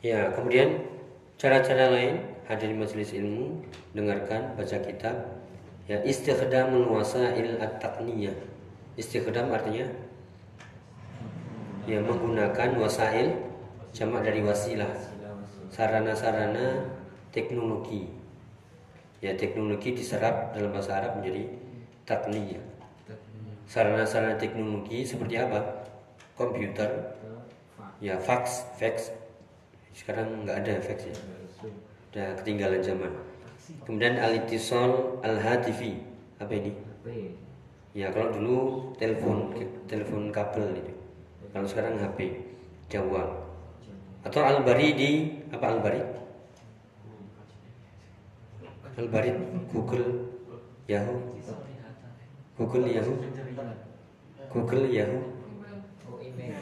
ya 0.00 0.32
kemudian 0.32 0.80
cara-cara 1.36 1.92
lain 1.92 2.24
hadir 2.48 2.72
di 2.72 2.76
majelis 2.76 3.12
ilmu 3.12 3.60
dengarkan 3.92 4.56
baca 4.56 4.78
kitab. 4.80 5.16
Ya 5.84 6.00
istikhdamul 6.00 6.88
wasail 6.88 7.60
at-taqniyah. 7.60 8.32
Istikhdam 8.96 9.52
artinya 9.52 9.84
ya 11.84 12.00
menggunakan 12.00 12.80
wasail 12.80 13.36
jamak 13.92 14.24
dari 14.24 14.40
wasilah. 14.40 14.88
Sarana-sarana 15.68 16.88
teknologi. 17.28 18.08
Ya 19.20 19.36
teknologi 19.36 19.92
diserap 19.92 20.56
dalam 20.56 20.72
bahasa 20.72 20.96
Arab 21.00 21.20
menjadi 21.20 21.52
takniyah 22.08 22.73
sarana-sarana 23.68 24.36
teknologi 24.36 25.04
seperti 25.04 25.40
apa? 25.40 25.86
Komputer? 26.34 27.16
Ya 28.02 28.18
fax 28.18 28.66
fax. 28.76 29.14
Sekarang 29.94 30.42
nggak 30.44 30.66
ada 30.66 30.74
fax 30.82 31.08
ya? 31.08 31.16
Udah 32.12 32.28
ketinggalan 32.42 32.82
zaman. 32.82 33.12
Kemudian 33.88 34.20
al-ittisal 34.20 35.20
al-hatifi 35.24 36.02
apa 36.36 36.52
ini? 36.52 36.72
Ya 37.94 38.10
kalau 38.10 38.34
dulu 38.34 38.56
telepon 38.98 39.54
telepon 39.86 40.28
kabel 40.34 40.82
itu. 40.82 40.92
Kalau 41.54 41.66
sekarang 41.70 41.94
HP 42.02 42.44
jawab 42.90 43.44
atau 44.24 44.40
al-baridi 44.40 45.44
apa 45.52 45.76
al-barid 45.76 46.06
al-barid 48.96 49.36
Google 49.68 50.32
Yahoo 50.88 51.20
Google 52.54 52.86
Yahoo. 52.86 53.18
Google 54.46 54.86
Yahoo. 54.86 55.22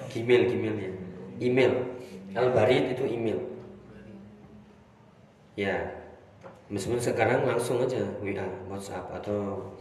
Gmail 0.09 0.43
Gmail 0.49 0.77
ya. 0.81 0.93
Email. 1.41 1.73
Al-barid 2.33 2.97
itu 2.97 3.05
email. 3.05 3.41
Ya. 5.53 5.77
Meskipun 6.73 6.97
sekarang 6.97 7.45
langsung 7.45 7.85
aja 7.85 8.01
WA 8.25 8.49
WhatsApp 8.73 9.05
atau 9.13 9.73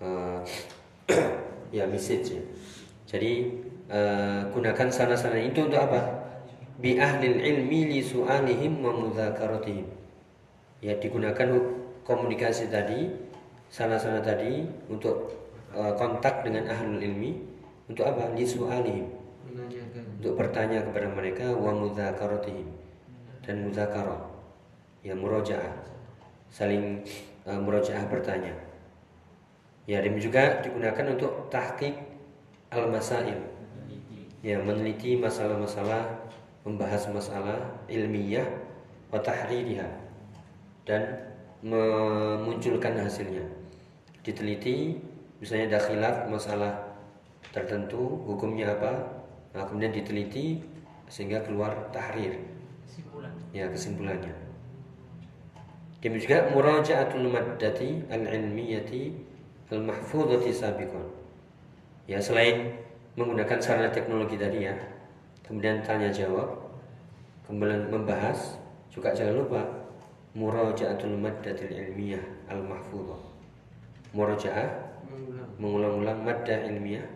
eh, 0.00 0.40
ya 1.76 1.84
message 1.84 2.40
ya. 2.40 2.42
Jadi 3.04 3.60
eh, 3.92 4.40
gunakan 4.48 4.88
sana-sana 4.88 5.36
itu 5.36 5.68
untuk 5.68 5.76
apa? 5.76 6.32
Bi 6.80 6.96
ahlil 6.96 7.36
ilmi 7.36 7.92
li 7.92 8.00
su'alihim 8.00 8.80
wa 8.80 8.96
mudzakarotihim. 8.96 9.84
Ya 10.80 10.96
digunakan 10.96 11.76
komunikasi 12.08 12.72
tadi 12.72 13.12
sana-sana 13.68 14.24
tadi 14.24 14.64
untuk 14.88 15.36
eh, 15.74 15.92
kontak 15.98 16.46
dengan 16.46 16.70
ahlul 16.70 17.00
ilmi 17.00 17.36
untuk 17.90 18.06
apa? 18.06 18.30
Li 18.34 18.46
su'alihim. 18.46 19.06
Menanyakan. 19.50 20.02
untuk 20.22 20.34
bertanya 20.38 20.78
kepada 20.86 21.08
mereka 21.10 21.46
wa 21.56 21.74
mudzakaratihim 21.74 22.68
dan 23.42 23.66
mudzakarah. 23.66 24.30
Ya 25.00 25.16
murojaah 25.16 25.74
saling 26.52 27.00
uh, 27.48 27.56
murojaah 27.56 28.04
bertanya. 28.06 28.52
Ya 29.88 30.04
dan 30.04 30.20
juga 30.20 30.60
digunakan 30.60 31.16
untuk 31.16 31.48
tahqiq 31.48 31.96
al 32.70 32.92
masail 32.92 33.40
ya 34.40 34.56
meneliti 34.60 35.20
masalah-masalah 35.20 36.32
membahas 36.64 37.08
masalah 37.12 37.58
ilmiah 37.88 38.44
wa 39.12 39.20
tahririha 39.20 39.88
dan 40.88 41.02
memunculkan 41.60 42.96
hasilnya. 43.00 43.44
Diteliti 44.24 44.96
misalnya 45.40 45.76
ada 45.76 45.80
khilaf 45.80 46.16
masalah 46.28 46.72
tertentu 47.50 48.20
hukumnya 48.28 48.76
apa 48.76 48.92
nah, 49.56 49.64
kemudian 49.66 49.90
diteliti 49.90 50.60
sehingga 51.10 51.42
keluar 51.42 51.90
tahrir 51.90 52.38
ya 53.50 53.66
kesimpulannya 53.66 54.50
Demikian 56.00 56.48
juga 56.48 56.56
muraja'atul 56.56 57.28
maddati 57.28 58.08
al-ilmiyati 58.08 59.12
al-mahfudhati 59.68 60.48
sabiqan. 60.48 61.04
Ya 62.08 62.16
selain 62.16 62.72
menggunakan 63.20 63.60
sarana 63.60 63.92
teknologi 63.92 64.40
tadi 64.40 64.64
ya, 64.64 64.72
kemudian 65.44 65.84
tanya 65.84 66.08
jawab, 66.08 66.72
kemudian 67.44 67.92
membahas, 67.92 68.56
juga 68.88 69.12
jangan 69.12 69.44
lupa 69.44 69.60
muraja'atul 70.32 71.20
maddatil 71.20 71.68
ilmiyah 71.68 72.24
al-mahfudhah. 72.48 73.20
Muraja'ah. 74.16 74.89
Mengulang-ulang. 75.60 76.18
Maddah 76.24 76.66
ilmiah. 76.68 77.06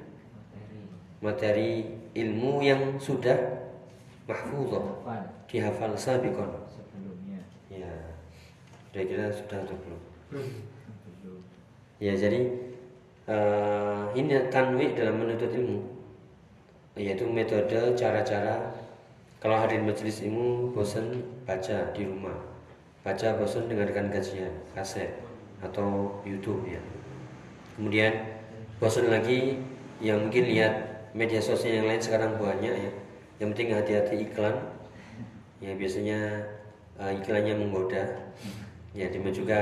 Materi 1.24 1.88
ilmu 2.14 2.61
yang 2.61 3.00
sudah 3.00 3.37
mahfudhah 4.28 5.04
Hafal 5.54 5.94
dihafal 5.94 5.94
sebelumnya. 6.66 7.38
Ya, 7.70 7.92
kira-kira 8.90 9.30
sudah 9.30 9.62
atau 9.62 9.76
belum? 9.78 10.02
Ya, 12.02 12.18
jadi 12.18 12.50
eh, 13.30 14.02
ini 14.18 14.50
tanwi 14.50 14.98
dalam 14.98 15.22
menuntut 15.22 15.54
ilmu, 15.54 15.78
yaitu 16.98 17.28
metode 17.30 17.94
cara-cara. 17.94 18.74
Kalau 19.38 19.61
hadir 19.61 19.85
majelis 19.85 20.24
ilmu 20.24 20.72
bosan 20.72 21.20
baca 21.44 21.92
di 21.92 22.02
rumah, 22.09 22.35
baca 23.04 23.37
bosan 23.37 23.68
dengarkan 23.68 24.09
kajian 24.09 24.50
kaset 24.72 25.12
atau 25.61 26.18
YouTube 26.24 26.64
ya. 26.64 26.80
Kemudian 27.75 28.13
bosan 28.79 29.11
lagi 29.11 29.59
yang 29.99 30.29
mungkin 30.29 30.47
lihat 30.51 30.75
media 31.15 31.39
sosial 31.43 31.83
yang 31.83 31.87
lain 31.91 32.03
sekarang 32.03 32.39
banyak 32.39 32.75
ya. 32.75 32.93
Yang 33.43 33.49
penting 33.55 33.69
hati-hati 33.75 34.17
iklan. 34.31 34.57
Ya 35.59 35.73
biasanya 35.75 36.19
eh, 37.03 37.13
iklannya 37.19 37.55
menggoda. 37.59 38.05
Ya, 38.95 39.11
demikian 39.11 39.43
juga 39.43 39.59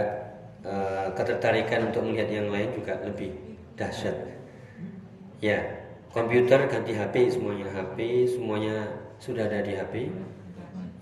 eh, 0.60 1.08
ketertarikan 1.16 1.88
untuk 1.88 2.04
melihat 2.04 2.28
yang 2.28 2.52
lain 2.52 2.68
juga 2.76 3.00
lebih 3.00 3.32
dahsyat. 3.80 4.16
Ya, 5.40 5.82
komputer 6.12 6.68
ganti 6.68 6.92
HP 6.92 7.32
semuanya 7.32 7.66
HP 7.72 8.28
semuanya 8.28 8.84
sudah 9.16 9.48
ada 9.48 9.64
di 9.64 9.72
HP 9.72 10.12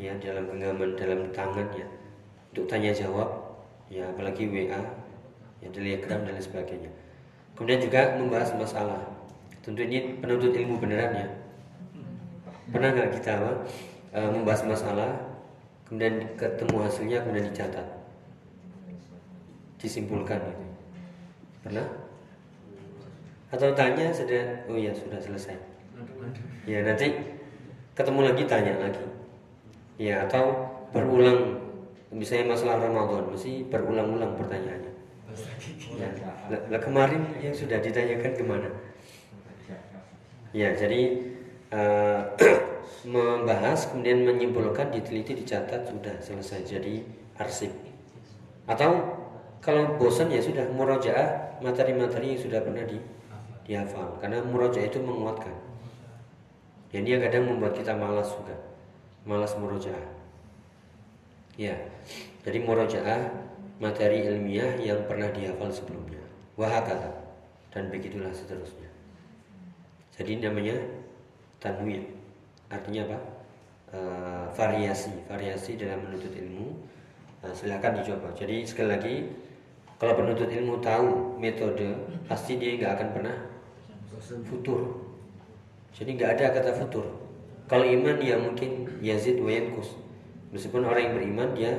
ya 0.00 0.16
dalam 0.22 0.48
genggaman 0.48 0.96
dalam 0.96 1.28
tangan 1.34 1.66
ya 1.76 1.84
untuk 2.54 2.64
tanya 2.70 2.94
jawab 2.94 3.28
ya 3.92 4.06
apalagi 4.08 4.48
WA 4.48 4.80
ya 5.60 5.68
telegram 5.68 6.24
dan 6.24 6.32
lain 6.36 6.44
sebagainya. 6.44 6.90
Kemudian 7.54 7.80
juga 7.84 8.16
membahas 8.16 8.56
masalah. 8.56 9.00
Tentu 9.60 9.84
ini 9.84 10.16
penuntut 10.16 10.56
ilmu 10.56 10.80
beneran 10.80 11.12
ya. 11.12 11.28
Pernah 12.72 12.96
nggak 12.96 13.20
kita 13.20 13.34
e, 14.16 14.20
membahas 14.32 14.64
masalah 14.64 15.10
kemudian 15.84 16.24
ketemu 16.40 16.76
hasilnya 16.80 17.18
kemudian 17.20 17.52
dicatat? 17.52 17.86
Disimpulkan 19.76 20.40
gitu. 20.40 20.64
Pernah? 21.60 21.86
Atau 23.52 23.76
tanya 23.76 24.08
sudah 24.08 24.64
oh 24.70 24.80
ya 24.80 24.96
sudah 24.96 25.20
selesai. 25.20 25.58
Ya 26.64 26.80
nanti 26.80 27.12
ketemu 27.92 28.32
lagi 28.32 28.42
tanya 28.48 28.72
lagi. 28.80 29.04
Ya 30.00 30.24
atau 30.24 30.64
berulang. 30.96 31.60
Misalnya 32.10 32.56
masalah 32.56 32.82
Ramadan 32.82 33.30
mesti 33.30 33.68
berulang-ulang 33.70 34.34
pertanyaannya 34.34 34.89
ya. 35.96 36.10
Lah 36.70 36.80
kemarin 36.80 37.24
yang 37.40 37.54
sudah 37.54 37.78
ditanyakan 37.78 38.32
ke 38.36 38.44
mana? 38.44 38.70
Ya 40.50 40.74
jadi 40.74 41.30
uh, 41.70 42.34
membahas 43.14 43.86
kemudian 43.90 44.26
menyimpulkan 44.26 44.90
diteliti 44.90 45.38
dicatat 45.44 45.86
sudah 45.86 46.18
selesai. 46.18 46.66
Jadi 46.66 47.06
arsip. 47.38 47.70
Atau 48.66 49.20
kalau 49.62 49.94
bosan 50.00 50.32
ya 50.32 50.42
sudah 50.42 50.66
murojaah 50.74 51.60
materi-materi 51.62 52.34
yang 52.34 52.40
sudah 52.42 52.60
pernah 52.64 52.82
di 52.82 52.98
dihafal. 53.68 54.18
Karena 54.18 54.42
murojaah 54.42 54.90
itu 54.90 54.98
menguatkan. 54.98 55.54
Ya, 56.90 56.98
ini 56.98 57.14
yang 57.14 57.22
kadang 57.22 57.46
membuat 57.46 57.78
kita 57.78 57.94
malas 57.94 58.34
juga, 58.34 58.58
malas 59.22 59.54
murojaah. 59.54 60.10
Ya, 61.54 61.78
jadi 62.42 62.58
murojaah 62.66 63.30
materi 63.80 64.28
ilmiah 64.28 64.76
yang 64.76 65.08
pernah 65.08 65.32
dihafal 65.32 65.72
sebelumnya. 65.72 66.20
Wahakata 66.60 67.10
dan 67.72 67.88
begitulah 67.88 68.30
seterusnya. 68.30 68.86
Jadi 70.14 70.44
namanya 70.44 70.76
tanwir. 71.58 72.04
Artinya 72.68 73.08
apa? 73.08 73.18
E, 73.90 73.98
variasi, 74.52 75.10
variasi 75.24 75.80
dalam 75.80 76.04
menuntut 76.04 76.30
ilmu. 76.36 76.76
Nah, 77.40 77.56
silakan 77.56 78.04
dicoba. 78.04 78.28
Jadi 78.36 78.68
sekali 78.68 78.88
lagi, 78.92 79.14
kalau 79.96 80.12
penuntut 80.12 80.52
ilmu 80.52 80.84
tahu 80.84 81.40
metode, 81.40 81.96
pasti 82.28 82.60
dia 82.60 82.76
nggak 82.76 82.92
akan 83.00 83.08
pernah 83.16 83.36
futur. 84.44 85.08
Jadi 85.96 86.20
nggak 86.20 86.30
ada 86.36 86.44
kata 86.52 86.72
futur. 86.76 87.06
Kalau 87.64 87.88
iman 87.88 88.20
ya 88.20 88.36
mungkin 88.36 89.00
yazid 89.00 89.40
wa 89.40 89.48
yankus. 89.48 89.96
Meskipun 90.52 90.84
orang 90.84 91.02
yang 91.06 91.14
beriman 91.16 91.48
dia 91.56 91.72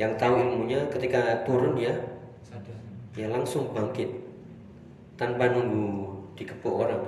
yang 0.00 0.16
tahu 0.16 0.40
ilmunya 0.40 0.80
ketika 0.88 1.44
turun 1.44 1.76
dia 1.76 1.92
ya 3.12 3.28
langsung 3.28 3.76
bangkit. 3.76 4.08
Tanpa 5.20 5.52
nunggu 5.52 6.08
dikepuk 6.32 6.72
orang 6.72 7.04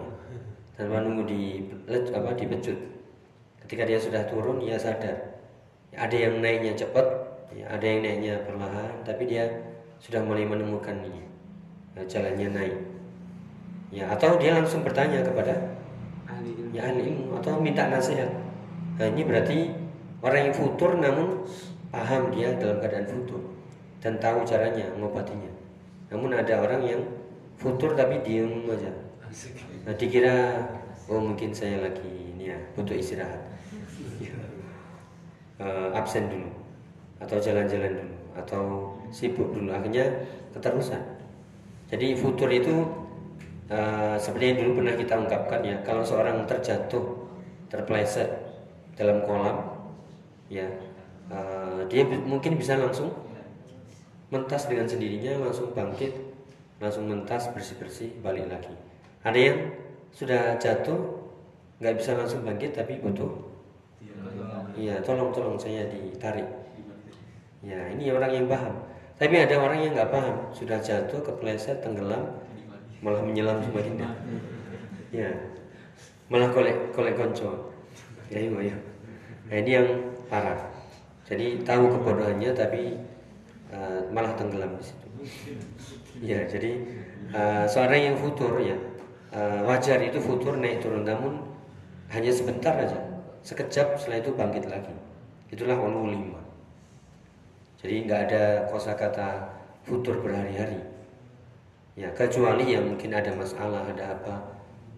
tanpa 0.76 1.00
nunggu 1.00 1.24
di 1.24 1.40
apa 1.88 2.36
dipecut. 2.36 2.76
Ketika 3.64 3.88
dia 3.88 3.96
sudah 3.96 4.28
turun 4.28 4.60
dia 4.60 4.76
sadar. 4.76 5.40
Ada 5.96 6.28
yang 6.28 6.44
naiknya 6.44 6.76
cepat 6.76 7.04
ya, 7.56 7.64
ada 7.72 7.84
yang 7.84 8.04
naiknya 8.04 8.44
perlahan 8.44 8.92
tapi 9.04 9.24
dia 9.24 9.48
sudah 9.96 10.20
mulai 10.20 10.44
menemukan 10.44 11.00
ini 11.00 11.24
jalannya 11.96 12.48
naik. 12.52 12.76
Ya 13.92 14.08
atau 14.12 14.36
dia 14.36 14.56
langsung 14.56 14.84
bertanya 14.84 15.20
kepada 15.20 15.52
ahli 16.28 16.56
ilmu, 16.56 16.72
ya, 16.76 16.88
ahli 16.88 17.00
ilmu 17.12 17.36
atau 17.40 17.60
minta 17.60 17.88
nasihat. 17.88 18.28
Nah, 18.96 19.08
ini 19.08 19.24
berarti 19.24 19.68
orang 20.24 20.48
yang 20.48 20.54
futur 20.56 20.96
namun 20.96 21.44
paham 21.92 22.32
dia 22.32 22.56
dalam 22.56 22.80
keadaan 22.80 23.04
futur 23.04 23.40
dan 24.00 24.16
tahu 24.16 24.42
caranya 24.48 24.88
mengobatinya. 24.96 25.52
Namun 26.08 26.32
ada 26.32 26.64
orang 26.64 26.82
yang 26.82 27.00
futur 27.60 27.92
tapi 27.92 28.24
diem 28.24 28.64
aja. 28.66 28.90
Nah, 29.86 29.94
dikira 29.94 30.66
oh 31.06 31.20
mungkin 31.20 31.52
saya 31.52 31.84
lagi 31.84 32.34
ini 32.34 32.50
ya 32.50 32.58
butuh 32.74 32.96
istirahat. 32.96 33.38
Uh, 35.60 35.92
absen 36.00 36.32
dulu 36.32 36.50
atau 37.22 37.38
jalan-jalan 37.38 38.02
dulu 38.02 38.16
atau 38.34 38.64
sibuk 39.12 39.52
dulu. 39.52 39.70
Akhirnya 39.70 40.08
keterusan. 40.56 41.00
Jadi 41.92 42.16
futur 42.16 42.48
itu 42.48 42.88
uh, 43.68 44.16
seperti 44.16 44.56
yang 44.56 44.58
dulu 44.64 44.70
pernah 44.80 44.94
kita 44.96 45.14
ungkapkan 45.20 45.60
ya 45.60 45.76
kalau 45.84 46.00
seorang 46.00 46.48
terjatuh 46.48 47.28
terpleset 47.68 48.28
dalam 48.96 49.24
kolam 49.24 49.64
ya 50.52 50.68
uh, 51.32 51.80
dia 51.88 52.04
mungkin 52.04 52.60
bisa 52.60 52.76
langsung 52.76 53.10
mentas 54.28 54.68
dengan 54.68 54.84
sendirinya 54.86 55.40
langsung 55.48 55.72
bangkit 55.72 56.12
langsung 56.78 57.08
mentas 57.08 57.48
bersih 57.56 57.76
bersih 57.80 58.10
balik 58.20 58.48
lagi 58.52 58.72
ada 59.24 59.38
yang 59.38 59.58
sudah 60.12 60.60
jatuh 60.60 61.24
nggak 61.80 61.96
bisa 61.96 62.14
langsung 62.14 62.44
bangkit 62.44 62.76
tapi 62.76 63.00
butuh 63.00 63.32
iya 64.76 65.00
tolong 65.00 65.32
tolong 65.32 65.56
saya 65.56 65.88
ditarik 65.88 66.46
ya 67.64 67.80
ini 67.92 68.12
orang 68.12 68.32
yang 68.32 68.46
paham 68.46 68.76
tapi 69.20 69.38
ada 69.38 69.54
orang 69.60 69.78
yang 69.84 69.92
nggak 69.94 70.10
paham 70.10 70.36
sudah 70.50 70.82
jatuh 70.82 71.20
kepleset 71.22 71.78
tenggelam 71.84 72.42
malah 73.02 73.20
menyelam 73.20 73.58
semakin 73.66 73.98
dah. 73.98 74.14
Ya. 75.10 75.30
Malah 76.30 76.48
kolek 76.54 76.94
kolek 76.94 77.18
konco. 77.18 77.74
Ya, 78.32 78.40
iya, 78.40 78.76
ini 79.52 79.70
yang 79.76 79.88
parah. 80.32 80.71
Jadi 81.26 81.62
tahu 81.62 81.84
kebodohannya 81.98 82.50
tapi 82.52 82.98
uh, 83.70 84.06
malah 84.10 84.34
tenggelam 84.34 84.74
di 84.76 84.84
situ. 84.84 85.06
Ya, 86.18 86.44
jadi 86.44 86.82
uh, 87.32 87.64
seorang 87.64 88.12
yang 88.12 88.16
futur 88.18 88.58
ya 88.58 88.74
uh, 89.32 89.64
wajar 89.64 90.02
itu 90.02 90.18
futur 90.18 90.58
naik 90.58 90.82
turun 90.82 91.06
namun 91.06 91.40
hanya 92.10 92.30
sebentar 92.34 92.74
aja. 92.74 92.98
Sekejap 93.42 93.98
setelah 93.98 94.22
itu 94.22 94.30
bangkit 94.34 94.66
lagi. 94.66 94.94
Itulah 95.50 95.78
ulul 95.78 96.14
lima. 96.14 96.42
Jadi 97.82 98.06
nggak 98.06 98.20
ada 98.30 98.44
kosakata 98.70 99.50
futur 99.82 100.22
berhari-hari 100.22 100.92
ya 101.92 102.08
kecuali 102.16 102.72
yang 102.72 102.88
mungkin 102.88 103.12
ada 103.12 103.36
masalah 103.36 103.84
ada 103.84 104.16
apa 104.16 104.34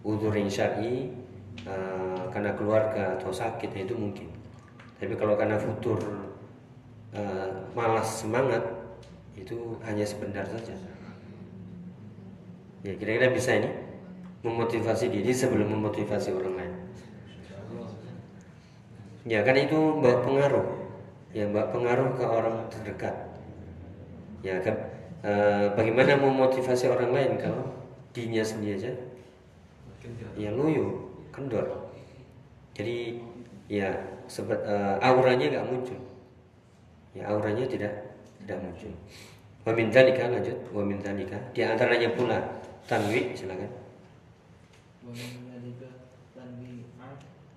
udurin 0.07 0.47
syar'i 0.47 1.11
uh, 1.67 2.31
karena 2.31 2.55
keluarga 2.55 3.19
atau 3.19 3.35
sakit 3.35 3.67
ya 3.75 3.81
itu 3.83 3.95
mungkin 3.97 4.31
tapi 5.01 5.13
kalau 5.19 5.35
karena 5.35 5.59
futur 5.59 5.99
uh, 7.13 7.49
malas 7.75 8.23
semangat 8.23 8.63
itu 9.35 9.75
hanya 9.83 10.07
sebentar 10.07 10.47
saja. 10.47 10.75
Ya 12.85 12.93
kira-kira 12.95 13.33
bisa 13.33 13.57
ini 13.57 13.69
memotivasi 14.45 15.09
diri 15.09 15.33
sebelum 15.33 15.73
memotivasi 15.73 16.31
orang 16.31 16.53
lain. 16.55 16.73
Ya 19.25 19.41
kan 19.41 19.57
itu 19.57 19.99
bawa 19.99 20.21
pengaruh. 20.21 20.67
Ya 21.33 21.49
bawa 21.49 21.73
pengaruh 21.73 22.09
ke 22.13 22.25
orang 22.29 22.55
terdekat. 22.69 23.15
Ya 24.45 24.61
kan 24.61 24.95
Eh, 25.25 25.67
bagaimana 25.73 26.21
memotivasi 26.21 26.85
orang 26.85 27.09
lain 27.09 27.33
kalau 27.41 27.65
dinya 28.13 28.45
sendiri 28.45 28.77
aja 28.77 28.93
ya 30.37 30.53
loyo 30.53 31.09
kendor. 31.33 31.65
Jadi 32.77 33.25
ya 33.65 33.89
sebet, 34.27 34.59
uh, 34.65 34.97
auranya 35.01 35.49
nggak 35.51 35.67
muncul. 35.69 35.99
Ya 37.15 37.31
auranya 37.31 37.63
tidak 37.63 37.93
tidak 38.43 38.59
muncul. 38.59 38.91
Wa 39.65 39.71
min 39.73 39.89
dzalika 39.89 40.29
lanjut. 40.29 40.57
Wa 40.69 40.83
min 40.85 41.01
dzalika. 41.01 41.37
Di 41.55 41.65
antaranya 41.65 42.13
pula 42.13 42.37
tanwi 42.85 43.33
silakan. 43.33 43.71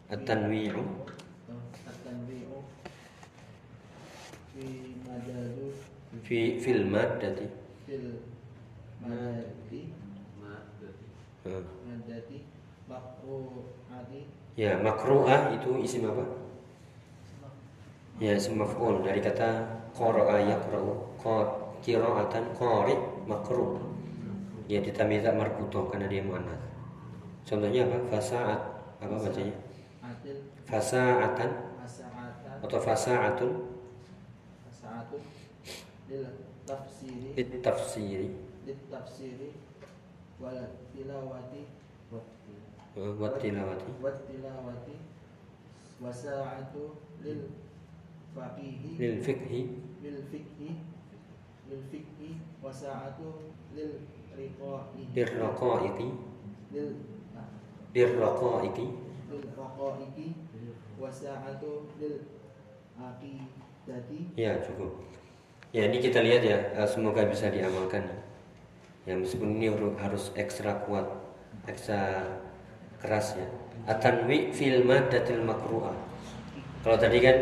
At-tanwi'u. 0.09 0.85
At-tanwi'u. 1.85 2.59
Fi 4.57 4.65
majalu 5.05 5.69
fi 6.25 6.57
fil 6.57 6.89
maddati. 6.89 7.47
Fil 7.85 8.25
madati 9.05 9.93
madati 11.45 12.39
makru'ati. 12.89 14.21
Ya 14.57 14.81
makru'ah 14.81 15.53
itu 15.61 15.77
isim 15.85 16.09
apa 16.09 16.48
ya 18.19 18.35
yes, 18.35 18.51
dari 19.07 19.21
kata 19.23 19.49
qara'a 19.95 20.37
yaqra'u 20.43 20.91
kiro 21.19 21.75
qira'atan 21.83 22.45
kori 22.59 22.95
makruh. 23.31 23.79
Hmm. 23.79 24.67
Ya 24.67 24.83
kita 24.83 25.07
minta 25.07 25.31
marbuto 25.31 25.87
karena 25.91 26.11
dia 26.11 26.23
muannats 26.23 26.69
contohnya 27.49 27.89
apa? 27.89 27.99
Fasaat. 28.13 28.61
Apa 29.01 29.15
bacanya? 29.17 29.55
Fasaatan. 30.69 31.51
Atau 32.61 32.79
fasaatun. 32.83 33.51
Fasaatun. 34.69 35.23
Tafsiri 36.69 37.33
tafsiri 37.65 38.29
tafsiri 38.93 39.57
wal 40.37 40.69
tilawati 40.93 41.65
wat 42.13 43.41
tilawati 43.41 43.91
wat 44.05 44.17
tilawati 44.29 44.97
wasaatu 45.97 47.01
lil 47.25 47.49
faqihi 48.39 48.95
lil 48.95 49.17
fiqhi 49.19 49.61
lil 49.99 50.19
fiqhi 50.31 50.71
lil 51.67 51.83
fiqhi 51.91 52.31
wa 52.63 52.71
sa'atu 52.71 53.51
lil 53.75 54.07
riqa'i 54.39 55.03
lil 55.11 55.31
raqa'iti 55.43 56.09
lil 56.71 56.91
lil 57.91 58.13
raqa'iti 58.23 58.87
lil 59.35 59.45
raqa'iti 59.59 60.27
wa 61.03 61.11
sa'atu 61.11 61.91
lil 61.99 62.23
aqidati 62.95 64.21
ya 64.39 64.63
cukup. 64.63 64.95
Ya 65.75 65.85
ini 65.85 66.01
kita 66.01 66.23
lihat 66.25 66.43
ya 66.47 66.59
eh, 66.79 66.89
semoga 66.89 67.27
bisa 67.27 67.51
diamalkan 67.53 68.07
ya. 68.07 68.19
Ya 69.09 69.15
meskipun 69.17 69.59
ini 69.59 69.69
harus 69.99 70.33
ekstra 70.39 70.85
kuat 70.87 71.05
ekstra 71.69 72.25
keras 73.03 73.37
ya. 73.37 73.47
Atanwi 73.89 74.53
fil 74.53 74.85
madatil 74.85 75.45
makruah. 75.45 75.97
Kalau 76.85 76.97
tadi 76.97 77.21
kan 77.21 77.37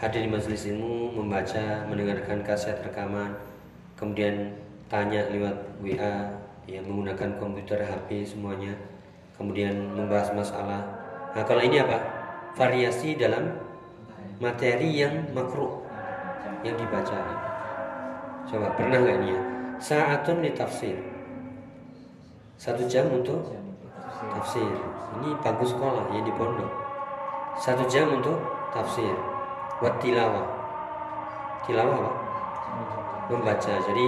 hadir 0.00 0.24
di 0.24 0.32
majelis 0.32 0.64
ilmu, 0.64 1.12
membaca, 1.12 1.84
mendengarkan 1.84 2.40
kaset 2.40 2.80
rekaman, 2.80 3.36
kemudian 4.00 4.56
tanya 4.88 5.28
lewat 5.28 5.76
WA, 5.84 6.40
ya 6.64 6.80
menggunakan 6.80 7.36
komputer, 7.36 7.84
HP 7.84 8.24
semuanya, 8.24 8.72
kemudian 9.36 9.92
membahas 9.92 10.32
masalah. 10.32 10.80
Nah 11.36 11.44
kalau 11.44 11.60
ini 11.60 11.84
apa? 11.84 12.00
Variasi 12.56 13.20
dalam 13.20 13.60
materi 14.40 14.88
yang 14.88 15.28
makruh 15.36 15.84
yang 16.64 16.80
dibaca. 16.80 17.20
Coba 18.48 18.72
pernah 18.74 19.04
nggak 19.04 19.16
ini 19.20 19.28
ya? 19.36 19.40
Saatun 19.76 20.40
di 20.40 20.50
tafsir. 20.56 20.96
Satu 22.56 22.88
jam 22.88 23.12
untuk 23.12 23.52
tafsir. 24.32 24.64
Ini 25.20 25.36
bagus 25.44 25.76
sekolah 25.76 26.08
ya 26.08 26.24
di 26.24 26.32
pondok. 26.32 26.72
Satu 27.60 27.84
jam 27.84 28.16
untuk 28.16 28.40
tafsir. 28.72 29.39
Buat 29.80 29.96
tilawah. 30.04 30.46
Tilawah 31.64 31.96
apa? 31.96 32.12
Membaca. 33.32 33.74
Jadi 33.80 34.06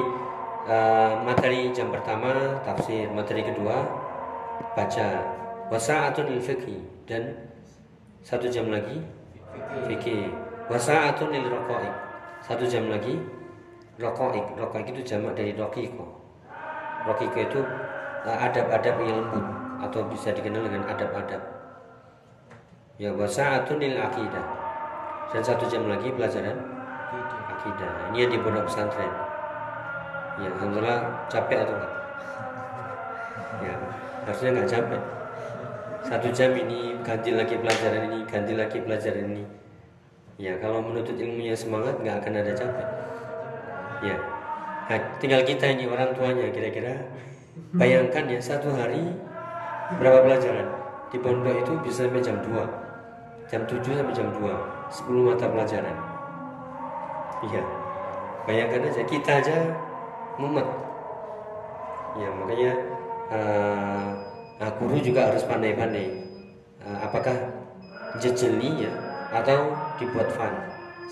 eh, 0.69 1.13
materi 1.25 1.73
jam 1.73 1.89
pertama 1.89 2.61
tafsir, 2.61 3.09
materi 3.09 3.41
kedua 3.41 3.81
baca. 4.77 5.09
Wasa'atun 5.73 6.29
lil 6.29 6.43
fiqhi 6.45 6.77
dan 7.09 7.33
satu 8.21 8.53
jam 8.53 8.69
lagi 8.69 9.01
fikih. 9.89 10.29
Wasa'atun 10.69 11.33
lil 11.33 11.49
raqaiq. 11.49 11.95
Satu 12.45 12.69
jam 12.69 12.93
lagi 12.93 13.17
raqaiq. 13.97 14.53
Raqaiq 14.61 14.87
itu 14.93 15.17
jamak 15.17 15.33
dari 15.33 15.57
raqiqah. 15.57 16.11
Raqiqah 17.09 17.43
itu 17.49 17.61
eh, 18.29 18.39
adab-adab 18.45 18.97
yang 19.01 19.25
lembut 19.25 19.45
atau 19.89 20.05
bisa 20.13 20.37
dikenal 20.37 20.69
dengan 20.69 20.85
adab-adab. 20.93 21.41
Ya 23.01 23.09
wasa'atun 23.17 23.81
lil 23.81 23.97
aqidah. 23.97 24.72
Dan 25.33 25.41
satu 25.41 25.65
jam 25.65 25.89
lagi 25.89 26.13
pelajaran 26.13 26.57
akidah. 27.49 27.93
Ini 28.13 28.17
yang 28.27 28.31
di 28.37 28.39
pondok 28.43 28.69
pesantren. 28.69 29.13
Ya, 30.43 30.49
alhamdulillah 30.53 31.01
capek 31.33 31.59
atau 31.65 31.75
enggak? 31.77 31.93
Ya, 33.63 33.75
harusnya 34.29 34.49
nggak 34.59 34.69
capek. 34.69 35.03
Satu 36.03 36.29
jam 36.35 36.51
ini 36.59 36.99
ganti 37.07 37.31
lagi 37.31 37.55
pelajaran 37.57 38.11
ini, 38.11 38.19
ganti 38.27 38.53
lagi 38.59 38.79
pelajaran 38.83 39.25
ini. 39.33 39.45
Ya, 40.41 40.59
kalau 40.59 40.83
menuntut 40.83 41.15
ilmunya 41.15 41.55
semangat 41.55 41.97
nggak 42.03 42.17
akan 42.25 42.33
ada 42.43 42.53
capek. 42.53 42.89
Ya, 44.03 44.17
nah, 44.91 45.01
tinggal 45.23 45.47
kita 45.47 45.65
ini 45.71 45.87
orang 45.87 46.11
tuanya 46.11 46.51
kira-kira 46.51 46.99
bayangkan 47.77 48.27
ya 48.27 48.41
satu 48.43 48.75
hari 48.75 49.15
berapa 50.01 50.27
pelajaran 50.27 50.67
di 51.13 51.21
pondok 51.21 51.55
itu 51.61 51.73
bisa 51.85 52.09
sampai 52.09 52.25
jam 52.25 52.41
2 52.41 52.92
jam 53.53 53.69
7 53.69 53.85
sampai 53.85 54.17
jam 54.17 54.33
2 54.33 54.49
10 54.89 55.29
mata 55.29 55.45
pelajaran. 55.45 55.97
Iya. 57.45 57.63
Bayangkan 58.49 58.89
aja 58.89 59.03
kita 59.05 59.45
aja 59.45 59.57
mumet. 60.41 60.65
Ya 62.17 62.33
makanya 62.33 62.73
nah, 64.57 64.73
guru 64.81 64.97
juga 65.05 65.29
harus 65.29 65.45
pandai-pandai. 65.45 66.09
Eh, 66.81 66.99
apakah 67.05 67.37
jejeli 68.17 68.89
ya 68.89 68.93
atau 69.37 69.77
dibuat 70.01 70.33
fun? 70.33 70.53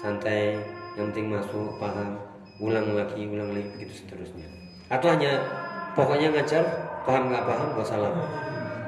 Santai 0.00 0.56
yang 0.96 1.12
penting 1.12 1.28
masuk 1.36 1.76
paham 1.76 2.16
ulang 2.56 2.96
lagi 2.96 3.20
ulang 3.28 3.52
lagi 3.52 3.68
begitu 3.76 4.00
seterusnya. 4.00 4.48
Atau 4.88 5.12
hanya 5.12 5.44
pokoknya 5.92 6.32
ngajar 6.32 6.64
paham 7.04 7.28
nggak 7.28 7.44
paham 7.44 7.68
gak 7.76 7.88
salah. 7.88 8.12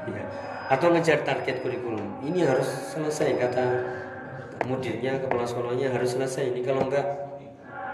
Ya. 0.09 0.25
Atau 0.71 0.87
ngejar 0.91 1.23
target 1.27 1.59
kurikulum. 1.63 2.23
Ini 2.23 2.47
harus 2.47 2.67
selesai 2.95 3.35
kata 3.39 3.65
mudirnya 4.67 5.19
kepala 5.19 5.43
sekolahnya 5.43 5.91
harus 5.91 6.15
selesai. 6.15 6.55
Ini 6.55 6.61
kalau 6.63 6.87
enggak 6.87 7.03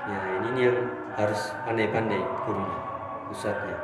ya 0.10 0.20
ini 0.54 0.60
yang 0.70 0.78
harus 1.18 1.54
pandai-pandai 1.66 2.22
gurunya 2.46 2.78
pusatnya. 3.30 3.78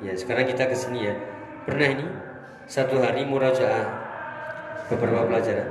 Ya 0.00 0.12
sekarang 0.16 0.48
kita 0.48 0.68
ke 0.68 0.76
sini 0.76 1.12
ya. 1.12 1.14
Pernah 1.68 1.88
ini 1.92 2.06
satu 2.64 3.00
hari 3.04 3.28
murajaah 3.28 3.84
beberapa 4.88 5.28
pelajaran? 5.28 5.68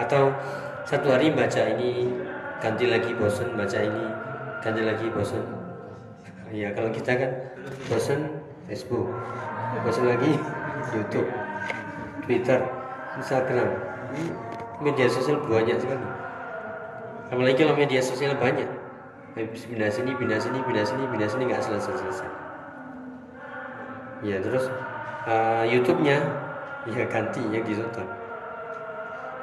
Atau 0.00 0.34
satu 0.88 1.14
hari 1.14 1.30
baca 1.30 1.62
ini 1.70 2.10
ganti 2.60 2.84
lagi 2.90 3.14
bosan 3.16 3.56
baca 3.56 3.78
ini 3.80 4.04
ganti 4.60 4.82
lagi 4.84 5.06
bosan 5.08 5.44
ya 6.52 6.68
kalau 6.76 6.92
kita 6.92 7.16
kan 7.16 7.30
bosan 7.88 8.20
Facebook 8.68 9.08
bosan 9.84 10.06
lagi. 10.10 10.32
YouTube 10.90 11.28
Twitter 12.26 12.58
Instagram. 13.18 13.68
Media 14.80 15.06
sosial 15.06 15.38
banyak 15.44 15.78
sekali. 15.78 16.06
Apalagi 17.30 17.56
kalau 17.62 17.74
media 17.78 18.00
sosial 18.02 18.34
banyak. 18.34 18.66
Habis 19.38 19.62
pindah 19.70 19.86
sini 19.86 20.10
pindah 20.18 20.42
sini 20.42 20.58
pindah 20.58 20.82
sini 20.82 21.02
pindah 21.06 21.28
sini 21.30 21.42
nggak 21.46 21.62
selesai 21.62 21.94
selesai. 22.02 22.30
Ya 24.26 24.42
terus 24.42 24.66
uh, 25.30 25.64
YouTube-nya 25.64 26.18
ya 26.90 27.04
ganti 27.06 27.40
yang 27.52 27.62
ditonton 27.62 28.08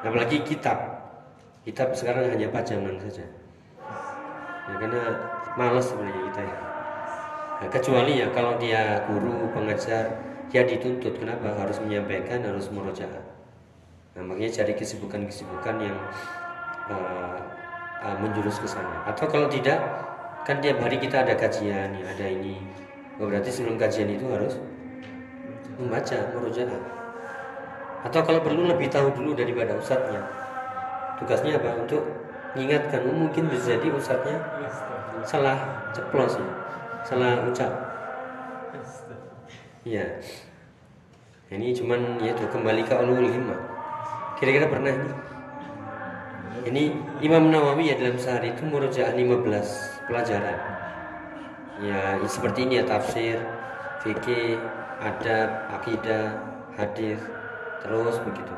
apalagi 0.03 0.43
kitab. 0.45 0.77
Kitab 1.67 1.91
sekarang 1.91 2.31
hanya 2.31 2.47
pajangan 2.47 2.95
saja. 3.03 3.25
Ya 4.67 4.75
karena 4.79 5.03
malas 5.59 5.91
sebenarnya 5.91 6.31
kita 6.31 6.41
ya 6.43 6.66
Nah, 7.57 7.69
kecuali 7.73 8.21
ya 8.21 8.29
kalau 8.29 8.53
dia 8.61 9.01
guru 9.09 9.49
pengajar 9.49 10.13
dia 10.53 10.61
dituntut. 10.63 11.17
Kenapa? 11.17 11.57
Harus 11.57 11.81
menyampaikan 11.81 12.45
harus 12.45 12.69
murojaah 12.69 13.25
nah, 14.17 14.25
makanya 14.25 14.61
cari 14.61 14.73
kesibukan-kesibukan 14.73 15.75
yang 15.77 15.97
uh, 16.89 17.37
uh, 18.01 18.17
menjurus 18.17 18.57
ke 18.61 18.65
sana. 18.69 19.05
Atau 19.05 19.29
kalau 19.29 19.49
tidak 19.49 19.77
kan 20.45 20.57
tiap 20.57 20.81
hari 20.81 20.97
kita 20.97 21.21
ada 21.21 21.37
kajian 21.37 21.97
ya, 21.97 22.05
ada 22.13 22.25
ini. 22.25 22.57
Oh, 23.17 23.29
berarti 23.29 23.49
sebelum 23.49 23.77
kajian 23.77 24.09
itu 24.13 24.25
harus 24.29 24.57
membaca 25.77 26.17
murojaah 26.33 26.81
atau 27.97 28.21
kalau 28.21 28.41
perlu 28.45 28.69
lebih 28.69 28.89
tahu 28.89 29.09
dulu 29.13 29.33
daripada 29.33 29.73
ustadznya. 29.77 30.21
Tugasnya 31.17 31.57
apa? 31.57 31.81
Untuk 31.81 32.05
mengingatkan. 32.53 33.05
Oh, 33.09 33.13
mungkin 33.25 33.49
bisa 33.49 33.77
jadi 33.77 33.89
ustadznya 33.89 34.37
salah 35.25 35.57
ceplos 35.93 36.37
ya 36.37 36.67
salah 37.07 37.47
ucap. 37.47 37.71
Iya. 39.87 40.19
Ini 41.47 41.71
cuman 41.79 42.19
ya 42.19 42.35
tuh 42.35 42.51
kembali 42.51 42.83
ke 42.83 42.91
ulul 42.91 43.31
himmah 43.31 43.55
kira-kira 44.35 44.67
pernah 44.67 44.91
ini? 44.91 45.09
Ini 46.67 46.83
Imam 47.23 47.47
Nawawi 47.47 47.87
ya 47.87 47.95
dalam 47.95 48.19
sehari 48.19 48.51
itu 48.51 48.67
murojaah 48.67 49.15
15 49.15 50.11
pelajaran. 50.11 50.59
Ya 51.79 52.19
seperti 52.27 52.67
ini 52.67 52.83
ya 52.83 52.83
tafsir 52.83 53.39
fikih 54.03 54.59
adab 54.99 55.71
akidah 55.79 56.35
hadis 56.75 57.23
terus 57.79 58.19
begitu. 58.27 58.55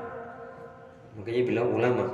Makanya 1.22 1.42
bilang 1.46 1.70
ulama 1.70 2.06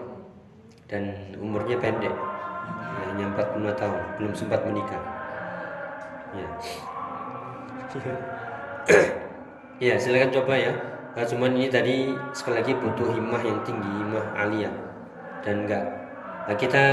dan 0.92 1.16
umurnya 1.40 1.80
pendek. 1.80 2.12
Ya, 2.12 3.02
hanya 3.16 3.26
45 3.32 3.80
tahun 3.80 4.02
belum 4.20 4.34
sempat 4.36 4.68
menikah 4.68 5.15
ya 6.36 6.48
ya 9.86 9.96
silakan 9.98 10.32
coba 10.32 10.54
ya. 10.56 10.74
Nah, 11.16 11.24
cuman 11.24 11.56
ini 11.56 11.72
tadi 11.72 12.12
sekali 12.36 12.60
lagi 12.60 12.76
butuh 12.76 13.08
himmah 13.16 13.40
yang 13.40 13.60
tinggi 13.64 13.88
himmah 13.88 14.26
aliyah. 14.36 14.76
Dan 15.42 15.64
enggak. 15.64 15.86
Nah, 16.46 16.56
kita 16.60 16.84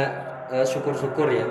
eh, 0.55 0.67
syukur-syukur 0.67 1.27
ya. 1.33 1.47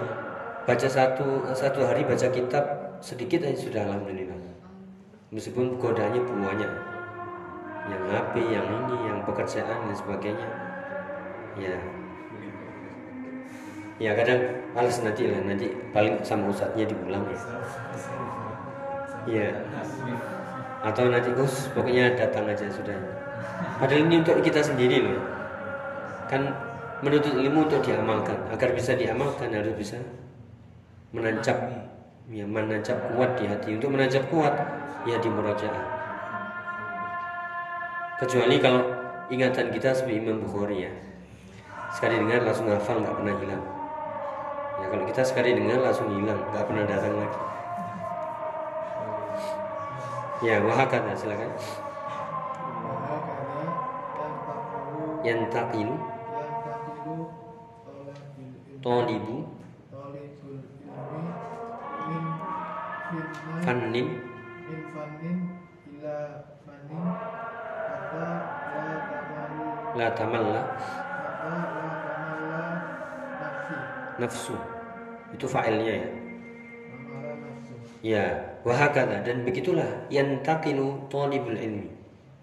Baca 0.63 0.87
satu 0.87 1.51
satu 1.51 1.83
hari 1.83 2.05
baca 2.05 2.29
kitab 2.29 2.63
sedikit 3.01 3.43
aja 3.43 3.59
sudah 3.59 3.81
alhamdulillah. 3.83 4.37
Meskipun 5.35 5.75
godanya 5.81 6.21
banyak. 6.23 6.71
Yang 7.91 8.03
HP 8.13 8.33
yang 8.45 8.67
ini 8.69 8.97
yang 9.09 9.19
pekerjaan 9.25 9.89
dan 9.89 9.95
sebagainya. 9.97 10.47
Ya 11.59 11.75
ya 14.01 14.17
kadang 14.17 14.41
males 14.73 14.97
nanti 15.05 15.29
lah 15.29 15.45
nanti 15.45 15.69
paling 15.93 16.17
sama 16.25 16.49
ustadznya 16.49 16.89
diulang 16.89 17.21
ya. 17.29 17.37
Iya. 19.21 19.49
atau 20.81 21.13
nanti 21.13 21.29
us 21.37 21.69
pokoknya 21.77 22.17
datang 22.17 22.49
aja 22.49 22.65
sudah. 22.65 22.97
Padahal 23.77 24.09
ini 24.09 24.25
untuk 24.25 24.41
kita 24.41 24.65
sendiri 24.65 25.05
loh. 25.05 25.21
Kan 26.25 26.49
menuntut 27.05 27.37
ilmu 27.37 27.69
untuk 27.69 27.85
diamalkan. 27.85 28.49
Agar 28.49 28.73
bisa 28.73 28.97
diamalkan 28.97 29.53
harus 29.53 29.77
bisa 29.77 30.01
menancap 31.13 31.61
ya 32.33 32.49
menancap 32.49 32.97
kuat 33.13 33.37
di 33.37 33.45
hati. 33.45 33.77
Untuk 33.77 33.93
menancap 33.93 34.25
kuat 34.33 34.57
ya 35.05 35.21
di 35.21 35.29
murajaah 35.29 36.01
kecuali 38.21 38.61
kalau 38.61 38.85
ingatan 39.33 39.73
kita 39.73 39.97
seperti 39.97 40.21
Imam 40.21 40.45
Bukhari 40.45 40.85
ya. 40.85 40.93
Sekali 41.93 42.21
dengar 42.21 42.45
langsung 42.45 42.69
hafal 42.69 43.01
nggak 43.01 43.17
pernah 43.17 43.35
hilang 43.37 43.80
ya 44.81 44.85
kalau 44.89 45.05
kita 45.05 45.21
sekali 45.21 45.53
dengar 45.53 45.77
langsung 45.85 46.09
hilang 46.09 46.41
nggak 46.49 46.65
pernah 46.65 46.83
datang 46.89 47.13
lagi. 47.21 47.39
Ya 50.41 50.57
wahakata 50.65 51.13
silakan. 51.13 51.53
Wahakana 52.81 53.61
yang 55.21 55.45
Talibul 58.81 60.57
ilmi 60.81 61.21
min 62.09 62.23
fitnah 63.13 63.61
fannin 63.61 64.07
ila 65.93 66.17
la 69.93 70.07
tamalla 70.17 70.61
nafsu 74.21 74.53
itu 75.33 75.49
fa'ilnya 75.49 75.93
ya 75.97 76.07
Ya, 78.01 78.57
wahakata 78.65 79.21
dan 79.21 79.45
begitulah 79.45 79.85
yantaqilu 80.09 81.05
talibul 81.05 81.53
ilmi. 81.53 81.85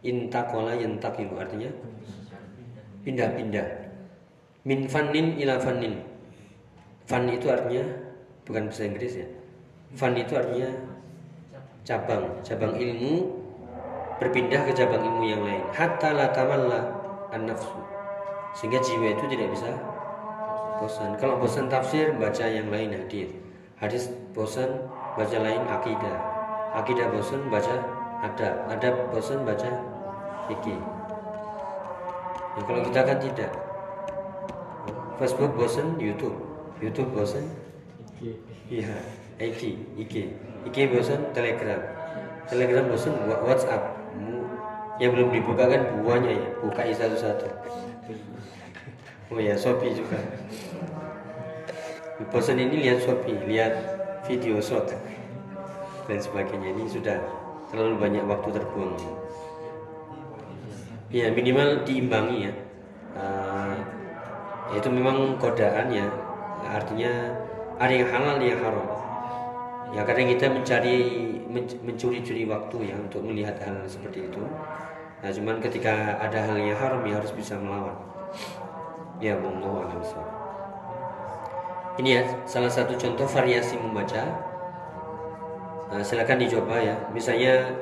Intaqala 0.07 0.79
yantaqilu 0.79 1.35
artinya 1.35 1.67
pindah-pindah. 3.03 3.67
Min 4.63 4.87
fannin 4.87 5.35
ila 5.35 5.59
fannin. 5.59 5.99
Fan 7.11 7.27
itu 7.27 7.51
artinya 7.51 7.83
bukan 8.47 8.71
bahasa 8.71 8.87
Inggris 8.87 9.19
ya. 9.19 9.27
Fan 9.99 10.15
itu 10.15 10.39
artinya 10.39 10.71
cabang, 11.83 12.39
cabang 12.47 12.79
ilmu 12.79 13.27
berpindah 14.23 14.63
ke 14.63 14.73
cabang 14.79 15.03
ilmu 15.03 15.25
yang 15.27 15.43
lain. 15.43 15.67
Hatta 15.75 16.15
la 16.15 16.31
tamalla 16.31 16.87
an-nafsu. 17.35 17.83
Sehingga 18.55 18.79
jiwa 18.79 19.11
itu 19.19 19.27
tidak 19.27 19.59
bisa 19.59 19.75
bosan. 20.79 21.15
Kalau 21.19 21.39
bosan 21.43 21.67
tafsir 21.67 22.15
baca 22.17 22.45
yang 22.47 22.71
lain 22.71 22.95
hadis. 22.95 23.31
Hadis 23.79 24.11
bosan 24.35 24.87
baca 25.15 25.37
lain 25.39 25.63
akidah. 25.67 26.17
Akidah 26.75 27.11
bosan 27.11 27.47
baca 27.51 27.75
adab. 28.23 28.55
Adab 28.71 28.95
bosan 29.11 29.43
baca 29.43 29.71
fikih. 30.51 30.81
Ya, 32.59 32.61
kalau 32.67 32.81
kita 32.87 33.01
kan 33.07 33.19
tidak. 33.23 33.53
Facebook 35.19 35.53
bosan 35.59 35.99
YouTube. 35.99 36.39
YouTube 36.79 37.11
bosan 37.11 37.47
Iya, 38.69 39.01
IG, 39.41 39.81
IG, 39.97 40.15
IG 40.69 40.77
bosan 40.93 41.33
Telegram, 41.33 41.81
Telegram 42.51 42.85
bosan 42.91 43.15
WhatsApp. 43.25 43.97
Yang 44.99 45.11
belum 45.15 45.29
dibuka 45.31 45.65
kan 45.71 45.83
buahnya 46.03 46.37
ya, 46.37 46.49
bukai 46.61 46.91
satu-satu. 46.91 47.47
Oh 49.31 49.39
ya, 49.39 49.55
Shopee 49.55 49.95
juga. 49.95 50.19
Bosan 52.19 52.59
ini 52.59 52.83
lihat 52.83 53.07
Shopee, 53.07 53.47
lihat 53.47 53.79
video 54.27 54.59
shot 54.59 54.91
dan 56.11 56.19
sebagainya. 56.19 56.75
Ini 56.75 56.91
sudah 56.91 57.15
terlalu 57.71 57.95
banyak 57.95 58.27
waktu 58.27 58.59
terbuang. 58.59 58.99
Ya 61.15 61.31
minimal 61.31 61.87
diimbangi 61.87 62.51
ya. 62.51 62.53
Eh, 63.15 63.77
itu 64.75 64.91
memang 64.91 65.39
godaan 65.39 65.95
ya. 65.95 66.11
Artinya 66.67 67.39
ada 67.79 67.95
yang 67.95 68.11
halal 68.11 68.43
yang 68.43 68.59
haram. 68.67 68.89
Ya 69.95 70.03
kadang 70.03 70.27
kita 70.27 70.51
mencari 70.51 70.97
men- 71.47 71.81
mencuri-curi 71.87 72.51
waktu 72.51 72.93
ya 72.93 72.99
untuk 72.99 73.23
melihat 73.23 73.63
hal 73.63 73.87
seperti 73.87 74.27
itu. 74.27 74.43
Nah 75.23 75.31
cuman 75.31 75.63
ketika 75.63 76.19
ada 76.19 76.51
hal 76.51 76.59
yang 76.59 76.75
haram 76.75 77.07
ya 77.07 77.23
harus 77.23 77.31
bisa 77.31 77.55
melawan. 77.63 77.95
Ya 79.23 79.39
Allah 79.39 79.87
alam. 79.87 80.38
Ini 81.99 82.11
ya 82.15 82.23
salah 82.47 82.71
satu 82.71 82.95
contoh 82.95 83.27
variasi 83.27 83.75
membaca. 83.75 84.23
Nah, 85.91 85.99
silakan 85.99 86.39
dicoba 86.39 86.79
ya. 86.79 86.95
Misalnya 87.11 87.75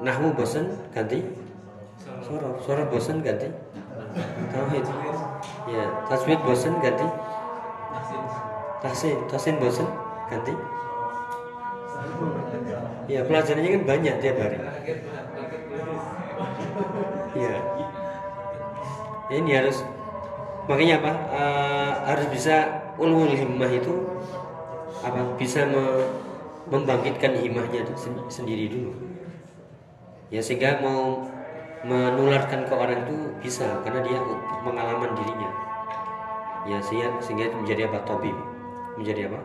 nahwu 0.00 0.32
bosan 0.32 0.72
ganti 0.96 1.20
sorof, 2.24 2.64
sorof 2.64 2.88
bosan 2.88 3.20
ganti 3.20 3.52
tauhid. 4.48 4.84
Ya, 5.68 5.84
tasbih 6.08 6.40
bosan 6.40 6.80
ganti 6.80 7.04
tahsin, 8.80 9.20
tahsin 9.28 9.60
bosan 9.60 9.84
ganti. 10.32 10.56
Ya, 13.04 13.20
pelajarannya 13.28 13.70
kan 13.76 13.82
banyak 13.84 14.14
tiap 14.24 14.36
hari. 14.40 14.56
Iya. 17.36 17.56
Ini 19.30 19.50
harus 19.60 19.84
makanya 20.64 21.04
apa? 21.04 21.12
Eh, 21.36 21.92
harus 22.08 22.26
bisa 22.32 22.79
ulul 23.00 23.32
himmah 23.32 23.70
itu 23.72 23.92
apa? 25.00 25.20
Bisa 25.40 25.64
me- 25.64 26.08
membangkitkan 26.68 27.32
himmahnya 27.40 27.82
sen- 27.96 28.28
sendiri 28.28 28.68
dulu. 28.68 28.92
Ya 30.30 30.38
sehingga 30.38 30.78
mau 30.84 31.26
menularkan 31.82 32.68
ke 32.68 32.74
orang 32.76 33.08
itu 33.08 33.16
bisa 33.40 33.80
karena 33.82 34.04
dia 34.04 34.20
pengalaman 34.62 35.16
dirinya. 35.16 35.50
Ya 36.68 36.78
sehingga 36.84 37.16
sehingga 37.24 37.48
itu 37.48 37.56
menjadi 37.56 37.88
apa? 37.88 38.04
Tobib. 38.04 38.36
Menjadi 39.00 39.32
apa? 39.32 39.40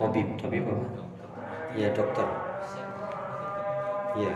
Tobib, 0.00 0.28
tobib 0.40 0.64
apa? 0.64 0.86
Ya 1.76 1.92
dokter. 1.92 2.24
Ya. 4.16 4.32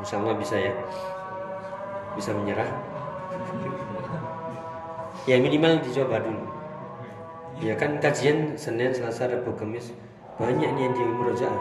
Insya 0.00 0.20
Allah 0.20 0.36
bisa 0.36 0.56
ya. 0.60 0.72
Bisa 2.12 2.36
menyerah. 2.36 2.68
Ya 5.28 5.36
minimal 5.36 5.84
dicoba 5.84 6.16
dulu. 6.24 6.44
Ya 7.60 7.76
kan 7.76 8.00
kajian 8.00 8.56
Senin, 8.56 8.88
Selasa, 8.88 9.28
Rabu, 9.28 9.52
Kamis 9.52 9.92
banyak 10.40 10.72
nih 10.72 10.82
yang 10.88 10.94
di 10.96 11.04
murojaah. 11.04 11.60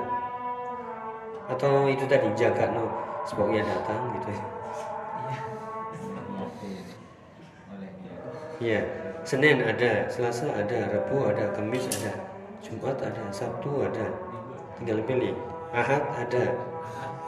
Atau 1.52 1.92
itu 1.92 2.08
tadi 2.08 2.32
jaga 2.40 2.72
no, 2.72 2.88
sebabnya 3.28 3.68
datang 3.68 4.16
gitu 4.16 4.32
ya. 4.32 4.46
Ya, 8.60 8.80
Senin 9.28 9.64
ada, 9.64 10.08
Selasa 10.08 10.48
ada, 10.56 10.80
Rabu 10.88 11.28
ada, 11.28 11.52
Kamis 11.52 11.92
ada, 12.00 12.16
Jumat 12.64 12.96
ada, 13.04 13.24
Sabtu 13.32 13.84
ada. 13.84 14.08
Tinggal 14.80 15.04
pilih. 15.04 15.36
Ahad 15.76 16.04
ada. 16.16 16.44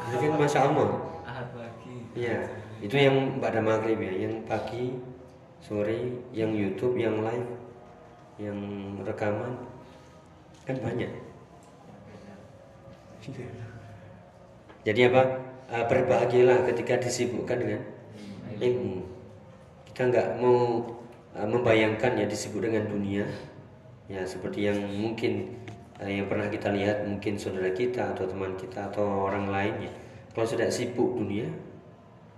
Itu 0.07 0.15
kan 0.15 0.31
masya 0.39 0.59
Allah. 0.71 0.91
Ahad 1.27 1.47
pagi. 1.51 2.07
Ya, 2.15 2.39
itu 2.79 2.95
yang 2.95 3.39
pada 3.43 3.59
maghrib 3.59 3.99
ya, 3.99 4.27
yang 4.27 4.43
pagi, 4.47 4.95
sore, 5.61 6.25
yang 6.33 6.51
YouTube, 6.51 6.97
yang 6.97 7.21
live, 7.21 7.49
yang 8.41 8.57
rekaman, 9.05 9.53
kan 10.65 10.77
banyak. 10.81 11.11
Jadi 14.81 14.99
apa? 15.13 15.23
Eh, 15.71 15.85
Berbahagialah 15.85 16.67
ketika 16.67 16.99
disibukkan 16.99 17.57
dengan 17.61 17.81
ilmu. 18.57 19.05
Kita 19.87 20.09
nggak 20.09 20.27
mau 20.41 20.83
eh, 21.37 21.47
membayangkan 21.47 22.17
ya 22.17 22.25
disibuk 22.25 22.65
dengan 22.65 22.89
dunia, 22.89 23.23
ya 24.09 24.25
seperti 24.25 24.67
yang 24.67 24.81
mungkin 24.81 25.53
eh, 26.01 26.19
yang 26.19 26.27
pernah 26.27 26.49
kita 26.49 26.73
lihat 26.73 27.05
mungkin 27.05 27.37
saudara 27.37 27.69
kita 27.71 28.17
atau 28.17 28.25
teman 28.25 28.57
kita 28.57 28.89
atau 28.89 29.29
orang 29.29 29.53
lain 29.53 29.87
ya. 29.87 29.91
Kalau 30.33 30.47
sudah 30.47 30.67
sibuk 30.71 31.19
dunia, 31.19 31.47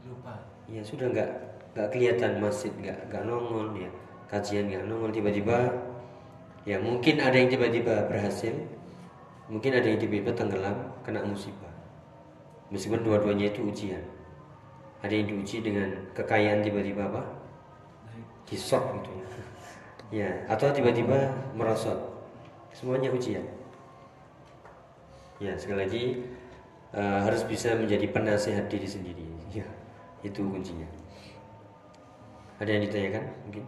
Lupa. 0.05 0.35
ya 0.67 0.81
sudah 0.83 1.07
nggak 1.13 1.29
nggak 1.73 1.89
kelihatan 1.89 2.37
masjid 2.37 2.69
nggak 2.77 3.09
nggak 3.09 3.23
nongol 3.25 3.73
ya. 3.73 3.89
Kajian 4.29 4.69
nggak 4.69 4.85
nongol 4.85 5.09
tiba-tiba 5.09 5.73
ya 6.63 6.77
mungkin 6.79 7.19
ada 7.19 7.35
yang 7.35 7.49
tiba-tiba 7.51 8.07
berhasil 8.07 8.55
mungkin 9.51 9.75
ada 9.75 9.83
yang 9.89 9.99
tiba-tiba 9.99 10.31
tenggelam 10.37 10.77
kena 11.01 11.25
musibah. 11.25 11.73
Meskipun 12.69 13.01
dua-duanya 13.01 13.49
itu 13.49 13.65
ujian. 13.65 14.01
Ada 15.03 15.13
yang 15.13 15.27
diuji 15.27 15.59
dengan 15.59 15.89
kekayaan 16.15 16.63
tiba-tiba 16.63 17.09
apa? 17.09 17.21
Disok 18.47 19.01
gitu 19.01 19.11
ya. 19.17 19.27
Ya 20.13 20.29
atau 20.45 20.69
tiba-tiba 20.69 21.33
merosot. 21.57 21.97
Semuanya 22.69 23.09
ujian. 23.09 23.41
Ya 25.41 25.57
sekali 25.57 25.89
lagi 25.89 26.03
eh, 26.93 27.19
harus 27.25 27.41
bisa 27.49 27.73
menjadi 27.73 28.13
penasehat 28.13 28.69
diri 28.69 28.85
sendiri. 28.85 29.25
Ya 29.57 29.69
itu 30.25 30.41
kuncinya 30.41 31.02
ada 32.61 32.69
yang 32.69 32.83
ditanyakan 32.85 33.23
mungkin 33.47 33.65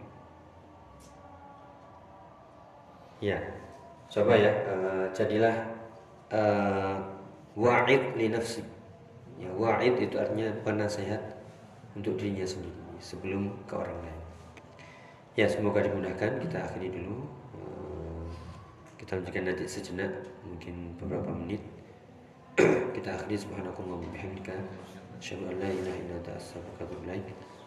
ya 3.18 3.38
coba 4.12 4.32
ya 4.36 4.52
eh, 4.52 5.04
jadilah 5.16 5.56
eh, 6.30 6.96
wa'id 7.56 8.02
li 8.20 8.28
nafsi. 8.28 8.60
Ya, 9.40 9.48
wa'id 9.56 9.96
itu 10.00 10.16
artinya 10.20 10.52
penasehat 10.64 11.20
untuk 11.96 12.20
dirinya 12.20 12.44
sendiri 12.44 12.76
sebelum 13.00 13.52
ke 13.64 13.74
orang 13.76 13.96
lain. 14.04 14.22
Ya, 15.36 15.48
semoga 15.48 15.84
dimudahkan. 15.84 16.40
Kita 16.40 16.56
akhiri 16.68 16.92
dulu. 16.92 17.24
Eh, 17.56 18.24
Kita 18.96 19.20
lanjutkan 19.20 19.44
nanti 19.48 19.64
sejenak, 19.68 20.12
mungkin 20.44 20.96
beberapa 21.00 21.28
menit. 21.32 21.60
Kita 22.96 23.16
akhiri 23.16 23.36
subhanakallah 23.36 24.00
wa 24.00 24.08
bihamdika. 24.12 24.56
Asyhadu 25.16 25.48
an 25.48 25.56
la 25.60 25.68
ilaha 25.72 25.96
illa 25.96 26.14
anta 26.20 26.32
astaghfiruka 26.36 26.80
wa 26.80 26.88
atubu 26.88 27.04
ilaik. 27.08 27.26